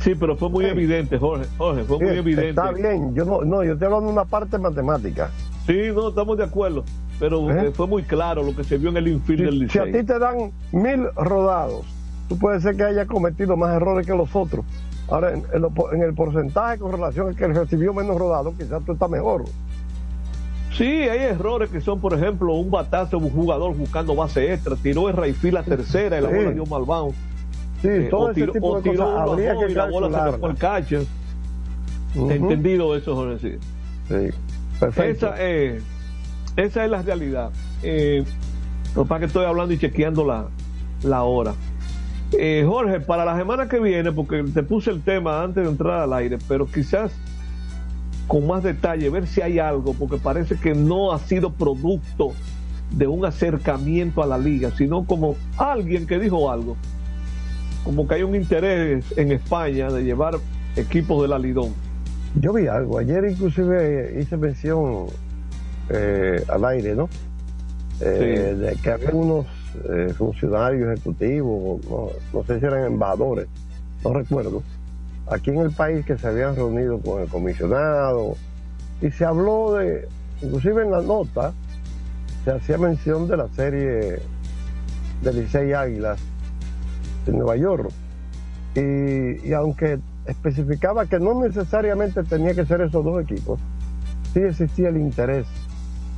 [0.00, 1.46] Sí, pero fue muy evidente, Jorge.
[1.56, 2.50] Jorge, fue muy evidente.
[2.50, 5.30] Está bien, yo no, no, yo estoy hablando de una parte matemática.
[5.66, 6.84] Sí, no, estamos de acuerdo.
[7.20, 7.66] Pero ¿Eh?
[7.68, 10.00] eh, fue muy claro lo que se vio en el infield del Si a Licey.
[10.02, 11.86] ti te dan mil rodados,
[12.28, 14.64] tú puedes ser que haya cometido más errores que los otros.
[15.08, 18.54] Ahora, en, en lo po- en el porcentaje con relación a que recibió menos rodados,
[18.58, 19.44] quizás tú estás mejor.
[20.76, 24.74] Sí, hay errores que son, por ejemplo, un batazo de un jugador buscando base extra,
[24.76, 26.34] tiró el Rayfield a tercera y la Sí.
[26.34, 27.14] bola dio mal bound.
[27.80, 30.18] Sí, Eh, todo o ese tiró, tipo de tiró cosas habría que y la bola
[30.24, 31.02] se le fue al catcher.
[32.16, 32.30] Ujú.
[32.30, 33.38] Entendido eso, Jorge.
[33.38, 33.58] Sí.
[34.08, 34.36] Sí,
[34.80, 35.26] perfecto.
[35.28, 35.80] Esa, eh,
[36.56, 37.50] esa es la realidad.
[37.82, 38.24] Eh,
[38.96, 40.46] es que estoy hablando y chequeando la,
[41.02, 41.54] la hora.
[42.32, 46.00] Eh, Jorge, para la semana que viene, porque te puse el tema antes de entrar
[46.00, 47.12] al aire, pero quizás
[48.26, 52.32] con más detalle, ver si hay algo, porque parece que no ha sido producto
[52.90, 56.76] de un acercamiento a la liga, sino como alguien que dijo algo,
[57.84, 60.36] como que hay un interés en España de llevar
[60.76, 61.72] equipos de la Lidón.
[62.40, 65.06] Yo vi algo, ayer inclusive hice mención
[65.90, 67.08] eh, al aire, ¿no?
[68.00, 68.60] Eh, Sí.
[68.60, 69.46] De que había unos
[69.88, 73.46] eh, funcionarios ejecutivos, no, no sé si eran embajadores,
[74.04, 74.62] no recuerdo,
[75.26, 78.36] aquí en el país que se habían reunido con el comisionado
[79.00, 80.08] y se habló de,
[80.42, 81.52] inclusive en la nota,
[82.44, 84.20] se hacía mención de la serie
[85.22, 86.18] de Licey Águilas
[87.26, 87.90] de Nueva York.
[88.74, 93.60] Y, y aunque especificaba que no necesariamente tenía que ser esos dos equipos,
[94.32, 95.46] sí existía el interés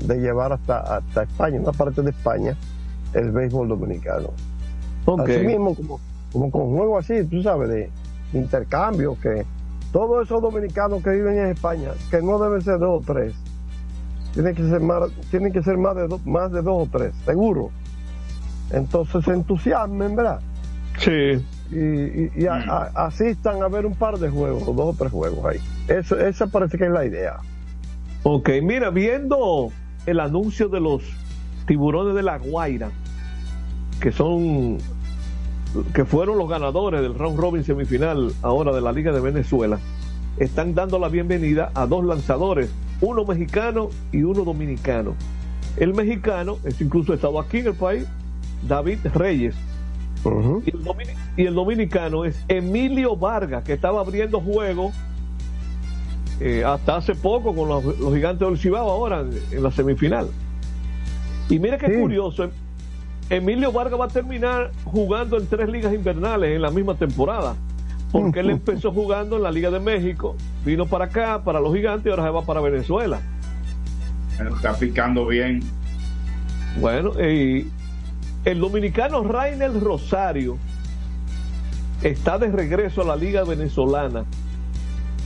[0.00, 2.56] de llevar hasta, hasta España, una parte de España,
[3.14, 4.30] el béisbol dominicano.
[5.20, 6.00] Así mismo, como,
[6.32, 7.90] como con juegos así, tú sabes, de
[8.32, 9.44] intercambio, que
[9.92, 13.34] todos esos dominicanos que viven en España, que no deben ser dos o tres,
[14.34, 17.14] tienen que ser más, tienen que ser más de, dos, más de dos o tres,
[17.24, 17.70] seguro.
[18.72, 20.40] Entonces se entusiasmen, ¿verdad?
[20.98, 21.44] Sí.
[21.70, 22.54] y, y- y a-
[22.94, 25.58] a- asistan a ver un par de juegos, dos o tres juegos ahí.
[25.88, 27.36] Eso, esa parece que es la idea.
[28.22, 29.70] Ok, mira, viendo
[30.06, 31.02] el anuncio de los
[31.66, 32.90] tiburones de la Guaira,
[34.00, 34.78] que son
[35.92, 39.78] que fueron los ganadores del round robin semifinal ahora de la Liga de Venezuela,
[40.38, 45.14] están dando la bienvenida a dos lanzadores, uno mexicano y uno dominicano.
[45.76, 48.06] El mexicano es incluso estado aquí en el país,
[48.66, 49.54] David Reyes.
[50.24, 50.82] y, el
[51.36, 54.92] y el dominicano es Emilio Vargas, que estaba abriendo juego
[56.40, 60.28] eh, hasta hace poco con los, los gigantes del Cibao ahora en, en la semifinal.
[61.48, 62.50] Y mira qué curioso, em-
[63.28, 67.54] Emilio Vargas va a terminar jugando en tres ligas invernales en la misma temporada,
[68.12, 72.06] porque él empezó jugando en la Liga de México, vino para acá, para los gigantes,
[72.06, 73.20] y ahora se va para Venezuela.
[74.38, 75.60] Está picando bien.
[76.80, 77.68] Bueno, y
[78.44, 80.58] el dominicano Rainel Rosario
[82.02, 84.24] está de regreso a la Liga Venezolana.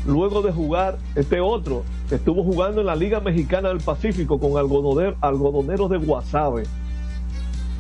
[0.07, 5.15] Luego de jugar este otro, estuvo jugando en la Liga Mexicana del Pacífico con algodoner-
[5.21, 6.63] algodoneros de Guasave.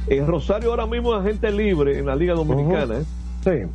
[0.06, 2.98] Eh, Rosario ahora mismo es agente libre en la Liga Dominicana.
[2.98, 3.04] ¿eh?
[3.44, 3.70] Sí.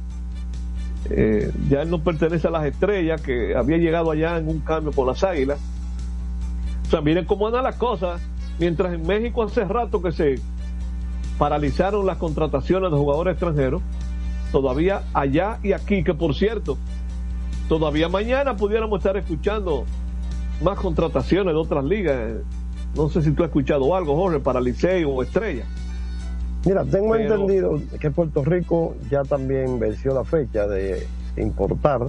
[1.09, 4.91] Eh, ya él no pertenece a las estrellas, que había llegado allá en un cambio
[4.91, 5.59] por las águilas.
[6.87, 8.21] O sea, miren cómo andan las cosas.
[8.59, 10.39] Mientras en México hace rato que se
[11.37, 13.81] paralizaron las contrataciones de jugadores extranjeros,
[14.51, 16.77] todavía allá y aquí, que por cierto,
[17.67, 19.85] todavía mañana pudiéramos estar escuchando
[20.61, 22.33] más contrataciones de otras ligas.
[22.95, 25.65] No sé si tú has escuchado algo, Jorge, para Liceo o Estrella.
[26.65, 31.05] Mira, tengo Pero- entendido que Puerto Rico ya también venció la fecha de
[31.37, 32.07] importar.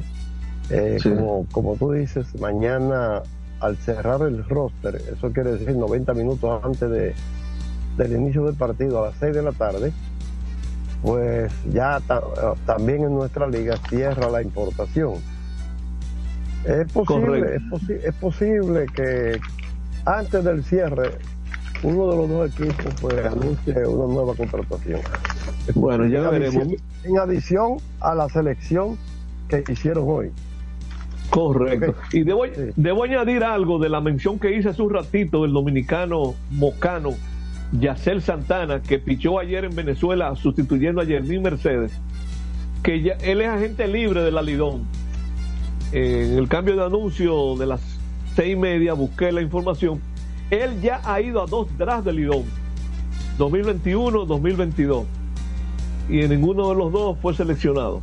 [0.71, 1.11] Eh, Sí.
[1.11, 3.23] como, como tú dices, mañana
[3.61, 7.15] al cerrar el roster, eso quiere decir 90 minutos antes de,
[7.97, 9.93] del inicio del partido a las 6 de la tarde,
[11.03, 15.15] pues ya ta- eh, también en nuestra liga cierra la importación.
[16.67, 19.39] Es posible, es, posi- es posible que
[20.05, 21.13] antes del cierre
[21.83, 25.01] uno de los dos equipos pues anuncie una nueva contratación.
[25.75, 26.57] Bueno, ya En veremos.
[26.65, 28.97] adición- En adición a la selección
[29.49, 30.31] que hicieron hoy.
[31.31, 31.95] Correcto.
[32.13, 32.45] Y debo,
[32.77, 37.11] debo añadir algo de la mención que hice hace un ratito del dominicano mocano
[37.73, 41.93] Yacel Santana, que pichó ayer en Venezuela sustituyendo a Jermín Mercedes,
[42.83, 44.85] que ya, él es agente libre de la Lidón.
[45.93, 47.81] En el cambio de anuncio de las
[48.35, 50.01] seis y media busqué la información.
[50.51, 52.45] Él ya ha ido a dos drafts de Lidón,
[53.39, 55.07] 2021, 2022,
[56.09, 58.01] y en ninguno de los dos fue seleccionado.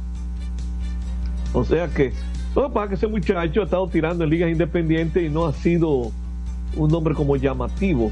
[1.54, 5.30] O sea que, que pasa que ese muchacho ha estado tirando en ligas independientes y
[5.30, 6.12] no ha sido
[6.76, 8.12] un nombre como llamativo.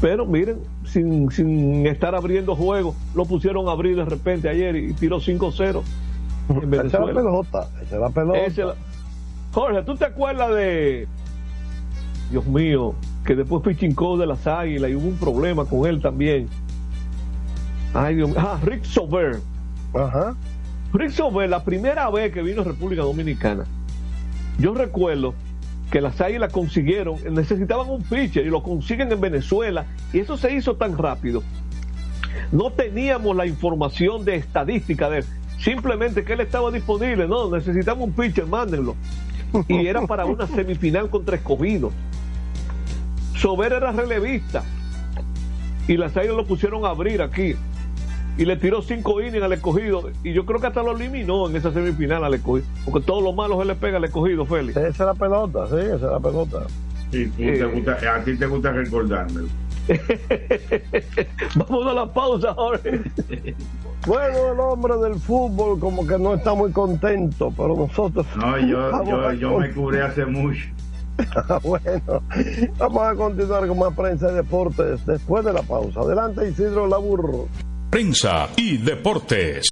[0.00, 4.92] Pero miren, sin, sin estar abriendo juegos, lo pusieron a abrir de repente ayer y
[4.94, 5.82] tiró 5-0
[6.62, 7.14] en Esa es la Venezuela.
[7.20, 8.64] pelota, esa es la pelota.
[8.64, 8.74] La-
[9.52, 11.06] Jorge, ¿tú te acuerdas de.
[12.30, 12.94] Dios mío,
[13.26, 16.48] que después pichincó de las águilas y hubo un problema con él también.
[17.94, 18.38] Ay, Dios mío.
[18.40, 19.40] Ah, Rick Sober.
[19.94, 20.34] Ajá.
[20.94, 23.64] Rick Sober, la primera vez que vino a República Dominicana,
[24.58, 25.34] yo recuerdo
[25.90, 29.84] que las águilas consiguieron, necesitaban un pitcher y lo consiguen en Venezuela
[30.14, 31.42] y eso se hizo tan rápido.
[32.50, 35.24] No teníamos la información de estadística de él,
[35.62, 38.94] simplemente que él estaba disponible, no, necesitamos un pitcher, mándenlo.
[39.68, 41.92] Y era para una semifinal contra escogidos.
[43.36, 44.62] Sober era relevista
[45.88, 47.54] y las águilas lo pusieron a abrir aquí
[48.38, 51.56] y le tiró cinco innings al escogido y yo creo que hasta lo eliminó en
[51.56, 54.88] esa semifinal al escogido porque todos los malos se le pega al escogido Félix Esa
[54.88, 56.58] es la pelota, sí, esa es la pelota.
[57.10, 59.48] Sí, tú te gusta- a ti te gusta recordármelo.
[61.56, 63.00] vamos a la pausa Jorge
[64.06, 68.26] Bueno, el hombre del fútbol como que no está muy contento, pero nosotros...
[68.36, 70.66] No, yo, yo, yo me curé hace mucho.
[71.62, 72.22] bueno,
[72.78, 76.00] vamos a continuar con más prensa y deportes después de la pausa.
[76.00, 77.48] Adelante, Isidro Laburro.
[77.90, 79.71] Prensa y deportes.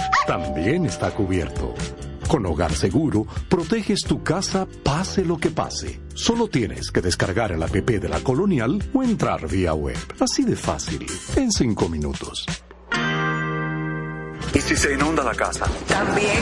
[0.31, 1.73] También está cubierto.
[2.29, 5.99] Con Hogar Seguro, proteges tu casa pase lo que pase.
[6.13, 9.97] Solo tienes que descargar el app de la Colonial o entrar vía web.
[10.21, 11.05] Así de fácil,
[11.35, 12.45] en cinco minutos.
[14.53, 15.65] ¿Y si se inunda la casa?
[15.89, 16.41] También.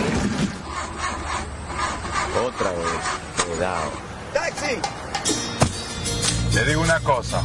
[2.46, 3.44] Otra vez.
[3.48, 3.92] Cuidado.
[4.36, 4.76] ¡Taxi!
[6.54, 7.44] Le digo una cosa.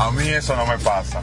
[0.00, 1.22] A mí eso no me pasa.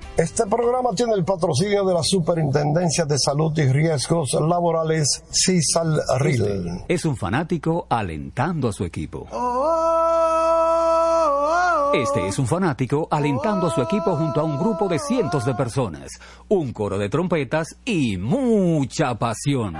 [0.21, 5.99] Este programa tiene el patrocinio de la Superintendencia de Salud y Riesgos Laborales, CISAL
[6.87, 9.25] Es un fanático alentando a su equipo.
[11.95, 15.55] Este es un fanático alentando a su equipo junto a un grupo de cientos de
[15.55, 16.11] personas,
[16.49, 19.73] un coro de trompetas y mucha pasión.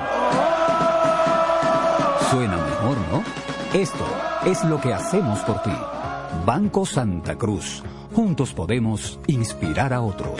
[2.31, 3.23] Suena mejor, ¿no?
[3.79, 4.05] Esto
[4.47, 5.77] es lo que hacemos por ti.
[6.47, 7.83] Banco Santa Cruz.
[8.14, 10.36] Juntos podemos inspirar a otros.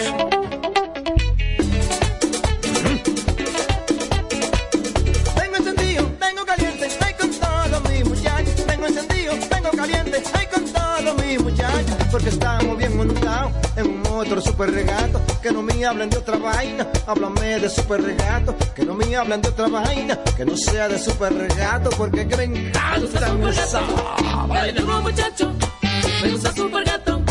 [5.36, 8.56] Tengo encendido, tengo caliente, ay con todos mis muchachos.
[8.68, 11.96] Tengo encendido, tengo caliente, ay con todos mis muchachos.
[12.12, 15.22] Porque estamos bien montados en un motor super regato.
[15.42, 18.54] Que no me hablen de otra vaina, háblame de super regato.
[18.76, 21.90] Que no me hablen de otra vaina, que no sea de super regato.
[21.92, 23.34] Porque que me encanta
[24.50, 25.54] Dale duro muchacho,
[26.22, 27.31] me gusta super gato.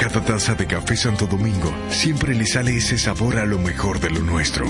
[0.00, 4.08] Cada taza de café Santo Domingo siempre le sale ese sabor a lo mejor de
[4.08, 4.64] lo nuestro.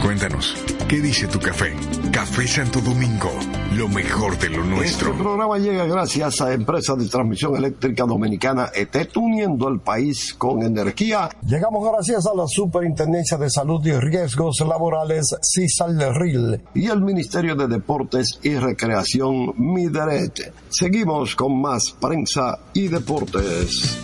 [0.00, 0.56] Cuéntanos,
[0.88, 1.74] ¿qué dice tu café?
[2.10, 3.30] Café Santo Domingo,
[3.76, 5.10] lo mejor de lo nuestro.
[5.10, 10.62] Este programa llega gracias a Empresa de Transmisión Eléctrica Dominicana ETET, uniendo el país con
[10.62, 11.28] energía.
[11.46, 17.68] Llegamos gracias a la Superintendencia de Salud y Riesgos Laborales, CISALRIL, y el Ministerio de
[17.68, 20.54] Deportes y Recreación, MIDERET.
[20.70, 23.98] Seguimos con más prensa y deportes.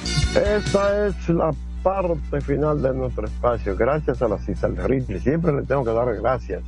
[0.57, 3.77] Esta es la parte final de nuestro espacio.
[3.77, 5.21] Gracias a la CISALRIL.
[5.21, 6.63] Siempre le tengo que dar gracias.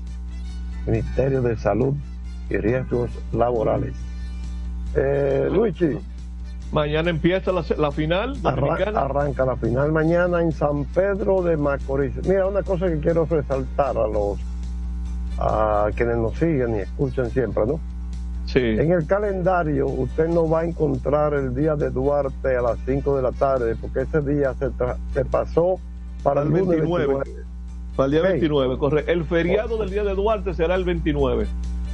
[0.87, 1.95] Ministerio de Salud
[2.51, 3.95] y Riesgos Laborales.
[4.95, 5.99] Eh, Luigi.
[6.73, 8.61] Mañana empieza la, la final Arran-
[9.05, 12.15] arranca la final mañana en San Pedro de Macorís.
[12.27, 14.39] Mira, una cosa que quiero resaltar a los
[15.39, 17.81] a quienes nos siguen y escuchan siempre, ¿no?
[18.47, 18.59] Sí.
[18.61, 23.17] En el calendario usted no va a encontrar el día de Duarte a las 5
[23.17, 24.69] de la tarde, porque ese día se,
[25.15, 25.79] se pasó
[26.23, 27.07] para el el lunes 29.
[27.15, 27.43] 29.
[27.97, 28.29] Para el día Sí.
[28.29, 29.11] 29, correcto.
[29.13, 31.47] El feriado del día de Duarte será el 29.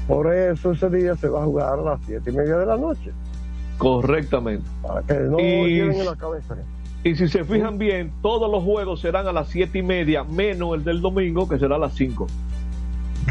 [0.07, 2.77] Por eso ese día se va a jugar a las 7 y media de la
[2.77, 3.13] noche.
[3.77, 4.65] Correctamente.
[4.83, 6.57] Para que no Y- en la cabeza.
[7.05, 10.75] Y si se fijan bien, todos los juegos serán a las 7 y media, menos
[10.75, 12.27] el del domingo, que será a las 5.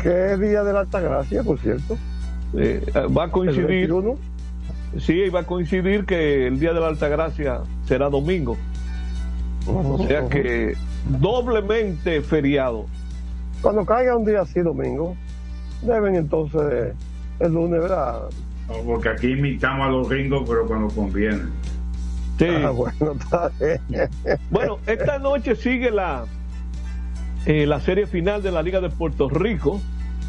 [0.02, 1.98] ¿Qué día de la Altagracia, por cierto?
[2.56, 2.82] Eh,
[3.16, 3.66] va a coincidir.
[3.66, 4.18] El 21.
[5.00, 8.58] Sí, va a coincidir que el día de la Altagracia será domingo.
[9.68, 10.76] O sea que
[11.20, 12.86] doblemente feriado.
[13.62, 15.16] Cuando caiga un día así, domingo,
[15.82, 16.94] deben entonces
[17.40, 18.22] el lunes, ¿verdad?
[18.68, 21.44] No, porque aquí imitamos a los gringos, pero cuando conviene.
[22.38, 22.46] Sí.
[22.48, 24.10] Ah, bueno, está bien.
[24.50, 26.26] Bueno, esta noche sigue la,
[27.46, 29.82] eh, la serie final de la Liga de Puerto Rico,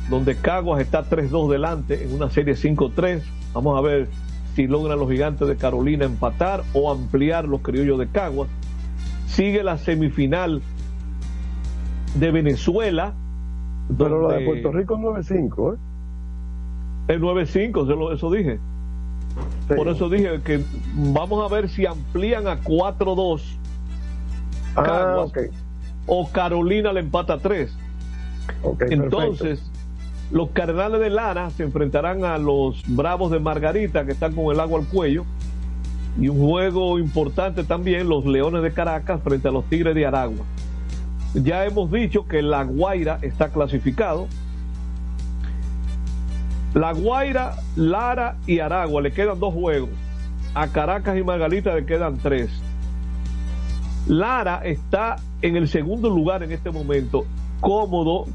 [0.09, 3.23] donde Caguas está 3-2 delante en una serie 5-3.
[3.53, 4.09] Vamos a ver
[4.55, 8.49] si logran los gigantes de Carolina empatar o ampliar los criollos de Caguas.
[9.27, 10.63] Sigue la semifinal
[12.15, 13.15] de Venezuela.
[13.97, 15.79] Pero la de Puerto Rico 9-5, ¿eh?
[17.09, 18.59] El 9-5, se lo- eso dije.
[19.69, 19.75] Sí.
[19.75, 20.63] Por eso dije que
[20.95, 23.43] vamos a ver si amplían a 4-2
[24.75, 25.39] Ah, Caguas ok.
[26.07, 27.71] o Carolina le empata a 3.
[28.63, 29.09] ok, perfecto.
[30.31, 34.61] Los Cardenales de Lara se enfrentarán a los Bravos de Margarita, que están con el
[34.61, 35.24] agua al cuello.
[36.20, 40.45] Y un juego importante también, los Leones de Caracas frente a los Tigres de Aragua.
[41.35, 44.29] Ya hemos dicho que La Guaira está clasificado.
[46.74, 49.91] La Guaira, Lara y Aragua le quedan dos juegos.
[50.55, 52.51] A Caracas y Margarita le quedan tres.
[54.07, 57.24] Lara está en el segundo lugar en este momento,
[57.61, 58.26] cómodo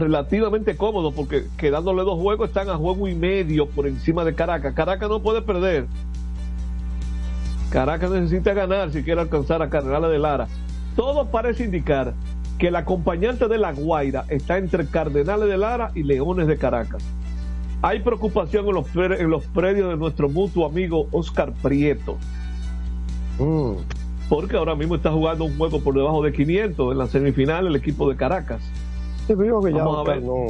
[0.00, 4.74] relativamente cómodos porque quedándole dos juegos están a juego y medio por encima de Caracas.
[4.74, 5.86] Caracas no puede perder.
[7.70, 10.48] Caracas necesita ganar si quiere alcanzar a Cardenales de Lara.
[10.96, 12.14] Todo parece indicar
[12.58, 17.02] que el acompañante de La Guaira está entre Cardenales de Lara y Leones de Caracas.
[17.82, 22.16] Hay preocupación en los, pre- en los predios de nuestro mutuo amigo Oscar Prieto.
[24.28, 27.76] Porque ahora mismo está jugando un juego por debajo de 500 en la semifinal el
[27.76, 28.62] equipo de Caracas.
[29.26, 30.46] Sí, que ya Oscar no,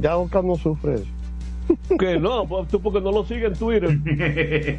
[0.00, 1.04] ya Oscar no sufre eso.
[1.98, 3.98] Que no, pues, tú porque no lo sigues en Twitter.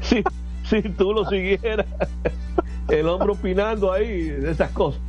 [0.00, 0.22] si,
[0.64, 1.86] si tú lo siguieras,
[2.88, 5.00] el hombre opinando ahí de esas cosas.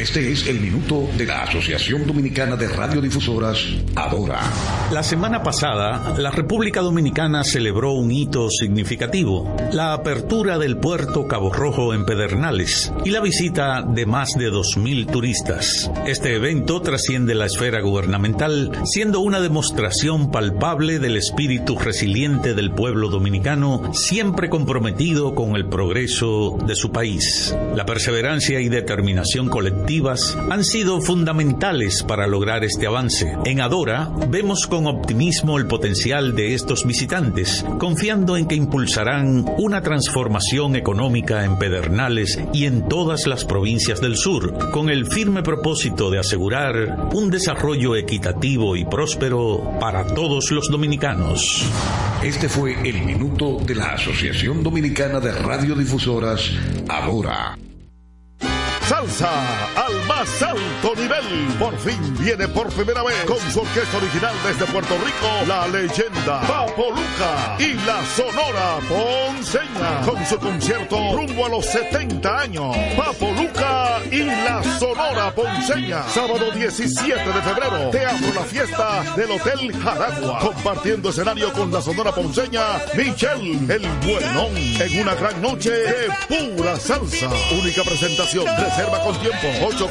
[0.00, 4.40] Este es el minuto de la Asociación Dominicana de Radiodifusoras, Adora.
[4.90, 11.52] La semana pasada, la República Dominicana celebró un hito significativo, la apertura del puerto Cabo
[11.52, 15.90] Rojo en Pedernales y la visita de más de 2.000 turistas.
[16.06, 23.10] Este evento trasciende la esfera gubernamental, siendo una demostración palpable del espíritu resiliente del pueblo
[23.10, 27.54] dominicano, siempre comprometido con el progreso de su país.
[27.76, 29.50] La perseverancia y determinación
[30.50, 33.36] han sido fundamentales para lograr este avance.
[33.44, 39.82] En Adora vemos con optimismo el potencial de estos visitantes, confiando en que impulsarán una
[39.82, 46.08] transformación económica en Pedernales y en todas las provincias del sur, con el firme propósito
[46.08, 51.64] de asegurar un desarrollo equitativo y próspero para todos los dominicanos.
[52.22, 56.48] Este fue el minuto de la Asociación Dominicana de Radiodifusoras,
[56.88, 57.58] Adora.
[58.90, 59.30] Salsa
[59.76, 61.46] al más alto nivel.
[61.60, 66.40] Por fin viene por primera vez con su orquesta original desde Puerto Rico, la leyenda
[66.40, 72.76] Papo Luca y la Sonora Ponceña con su concierto rumbo a los 70 años.
[72.96, 76.02] Papo Luca y la Sonora Ponceña.
[76.08, 80.40] Sábado 17 de febrero, Teatro La Fiesta del Hotel Jaragua.
[80.40, 82.62] Compartiendo escenario con la Sonora Ponceña,
[82.96, 84.56] Michelle el Buenón.
[84.56, 87.30] En una gran noche de pura salsa.
[87.52, 88.46] Única presentación.
[88.80, 89.46] Reserva con tiempo.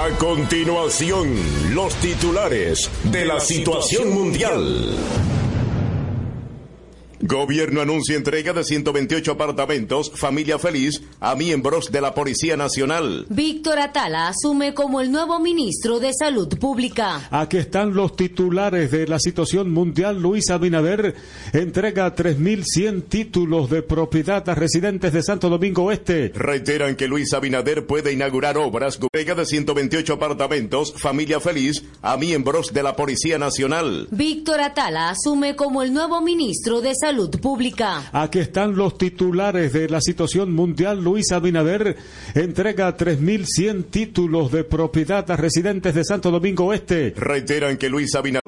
[0.09, 1.29] A continuación,
[1.75, 4.97] los titulares de la situación mundial.
[7.21, 13.27] Gobierno anuncia entrega de 128 apartamentos, familia feliz, a miembros de la Policía Nacional.
[13.29, 17.27] Víctor Atala asume como el nuevo ministro de Salud Pública.
[17.33, 20.23] Aquí están los titulares de la situación mundial.
[20.23, 21.17] Luis Abinader
[21.53, 26.31] entrega 3.100 títulos de propiedad a residentes de Santo Domingo Oeste.
[26.37, 32.73] Reiteran que Luis Abinader puede inaugurar obras, entrega de 128 apartamentos, familia feliz, a miembros
[32.73, 34.07] de la Policía Nacional.
[34.13, 37.08] Víctor Atala asume como el nuevo ministro de Salud
[37.41, 38.11] Pública.
[38.13, 41.03] Aquí están los titulares de la situación mundial.
[41.03, 41.97] Luis Abinader
[42.35, 47.15] entrega 3.100 títulos de propiedad a residentes de Santo Domingo Oeste.
[47.17, 48.43] Reiteran que Luis Abinader,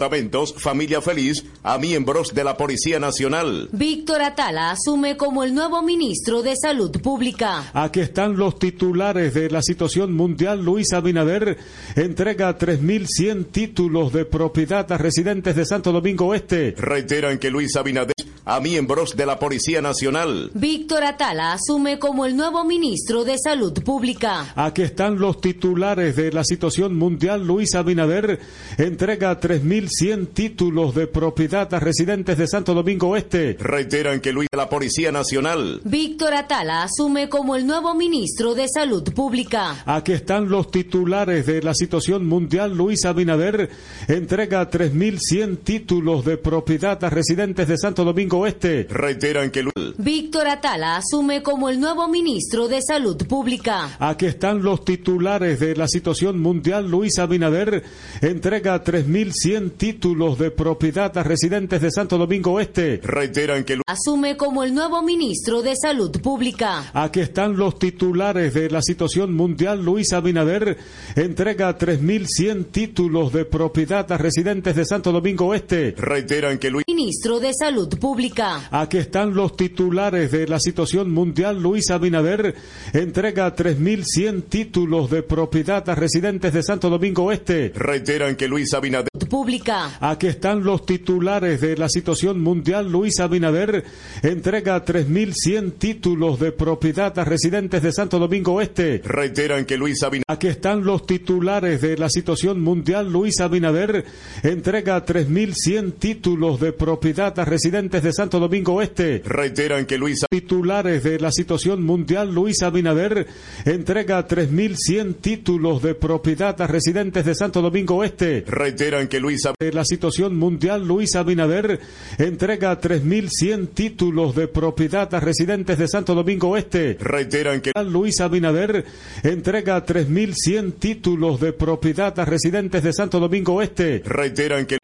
[0.56, 3.70] familia feliz, a miembros de la Policía Nacional.
[3.72, 7.70] Víctor Atala asume como el nuevo ministro de Salud Pública.
[7.72, 10.62] Aquí están los titulares de la situación mundial.
[10.62, 11.56] Luis Abinader
[11.96, 16.74] entrega 3.100 títulos de propiedad a residentes de Santo Domingo Oeste.
[16.76, 18.14] Reiteran que Luis Abinader
[18.51, 20.51] a miembros de la Policía Nacional.
[20.55, 24.53] Víctor Atala asume como el nuevo ministro de Salud Pública.
[24.57, 27.46] Aquí están los titulares de la situación mundial.
[27.46, 28.40] Luis Abinader
[28.76, 33.57] entrega 3.100 títulos de propiedad a residentes de Santo Domingo Oeste.
[33.61, 35.80] Reiteran que Luis de la Policía Nacional.
[35.84, 39.84] Víctor Atala asume como el nuevo ministro de Salud Pública.
[39.86, 42.76] Aquí están los titulares de la situación mundial.
[42.76, 43.70] Luis Abinader
[44.09, 48.86] entrega 3.100 títulos de propiedad a residentes de Santo Domingo Oeste.
[48.91, 49.95] Reiteran que Luis...
[49.97, 53.97] Víctor Atala asume como el nuevo ministro de Salud Pública.
[53.99, 56.91] Aquí están los titulares de la situación mundial.
[56.91, 57.82] Luis Abinader
[58.20, 63.01] entrega 3.100 títulos de propiedad a residentes de Santo Domingo Oeste.
[63.03, 63.84] Reiteran que Luis...
[63.86, 66.91] Asume como el nuevo ministro de Salud Pública.
[66.93, 69.84] Aquí están los titulares de la situación mundial.
[69.84, 70.78] Luis Abinader
[71.16, 75.95] entrega 3.100 títulos de propiedad a residentes de Santo Domingo Oeste.
[75.97, 76.84] Reiteran que Luis...
[76.88, 78.30] Ministro de Salud Pública.
[78.70, 81.62] Aquí están los titulares de la situación mundial.
[81.62, 82.55] Luis Abinader
[82.93, 87.72] entrega 3.100 títulos de propiedad a residentes de Santo Domingo Oeste.
[87.74, 89.09] Reiteran que Luis Abinader...
[89.28, 89.97] Pública.
[90.01, 92.91] Aquí están los titulares de la situación mundial.
[92.91, 93.85] Luis Abinader
[94.22, 99.01] entrega 3.100 títulos de propiedad a residentes de Santo Domingo Oeste.
[99.05, 100.24] Reiteran que Luis Abinader...
[100.26, 103.12] Aquí están los titulares de la situación mundial.
[103.12, 104.05] Luis Abinader
[104.43, 109.23] entrega 3.100 títulos de propiedad a residentes de Santo Domingo Oeste.
[109.25, 110.27] Reiteran que Luis...
[110.31, 112.35] Titulares de la situación mundial.
[112.35, 113.27] Luis Abinader
[113.64, 118.45] entrega 3.100 títulos de propiedad a residentes de Santo Domingo Oeste.
[118.47, 119.43] Reiteran que Luis...
[119.59, 120.87] De la situación mundial.
[120.87, 121.81] Luis Abinader
[122.18, 126.99] entrega 3.100 títulos de propiedad a residentes de Santo Domingo Oeste.
[127.01, 127.73] Reiteran que...
[127.85, 128.85] Luis Abinader
[129.23, 134.03] entrega 3.100 títulos de propiedad a residentes de Santo Domingo Oeste.
[134.05, 134.79] Reiteran que...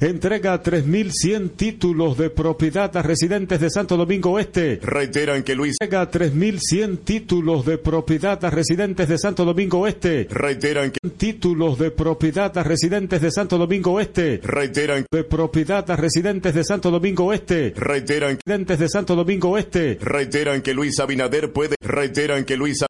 [0.00, 4.78] Entrega 3.100 títulos de propiedad a residentes de Santo Domingo Oeste.
[4.82, 5.74] Reiteran que Luis...
[5.80, 10.28] Entrega 3.100 títulos de propiedad a residentes de Santo Domingo Oeste.
[10.30, 10.98] Reiteran que...
[11.10, 14.40] Títulos de propiedad a residentes de Santo Domingo Oeste.
[14.44, 17.72] Reiteran de propiedad a residentes de Santo Domingo Oeste.
[17.76, 19.98] Reiteran residentes de Santo Domingo Oeste.
[20.00, 21.74] Reiteran que Luis Abinader puede.
[21.80, 22.84] Reiteran que Luis...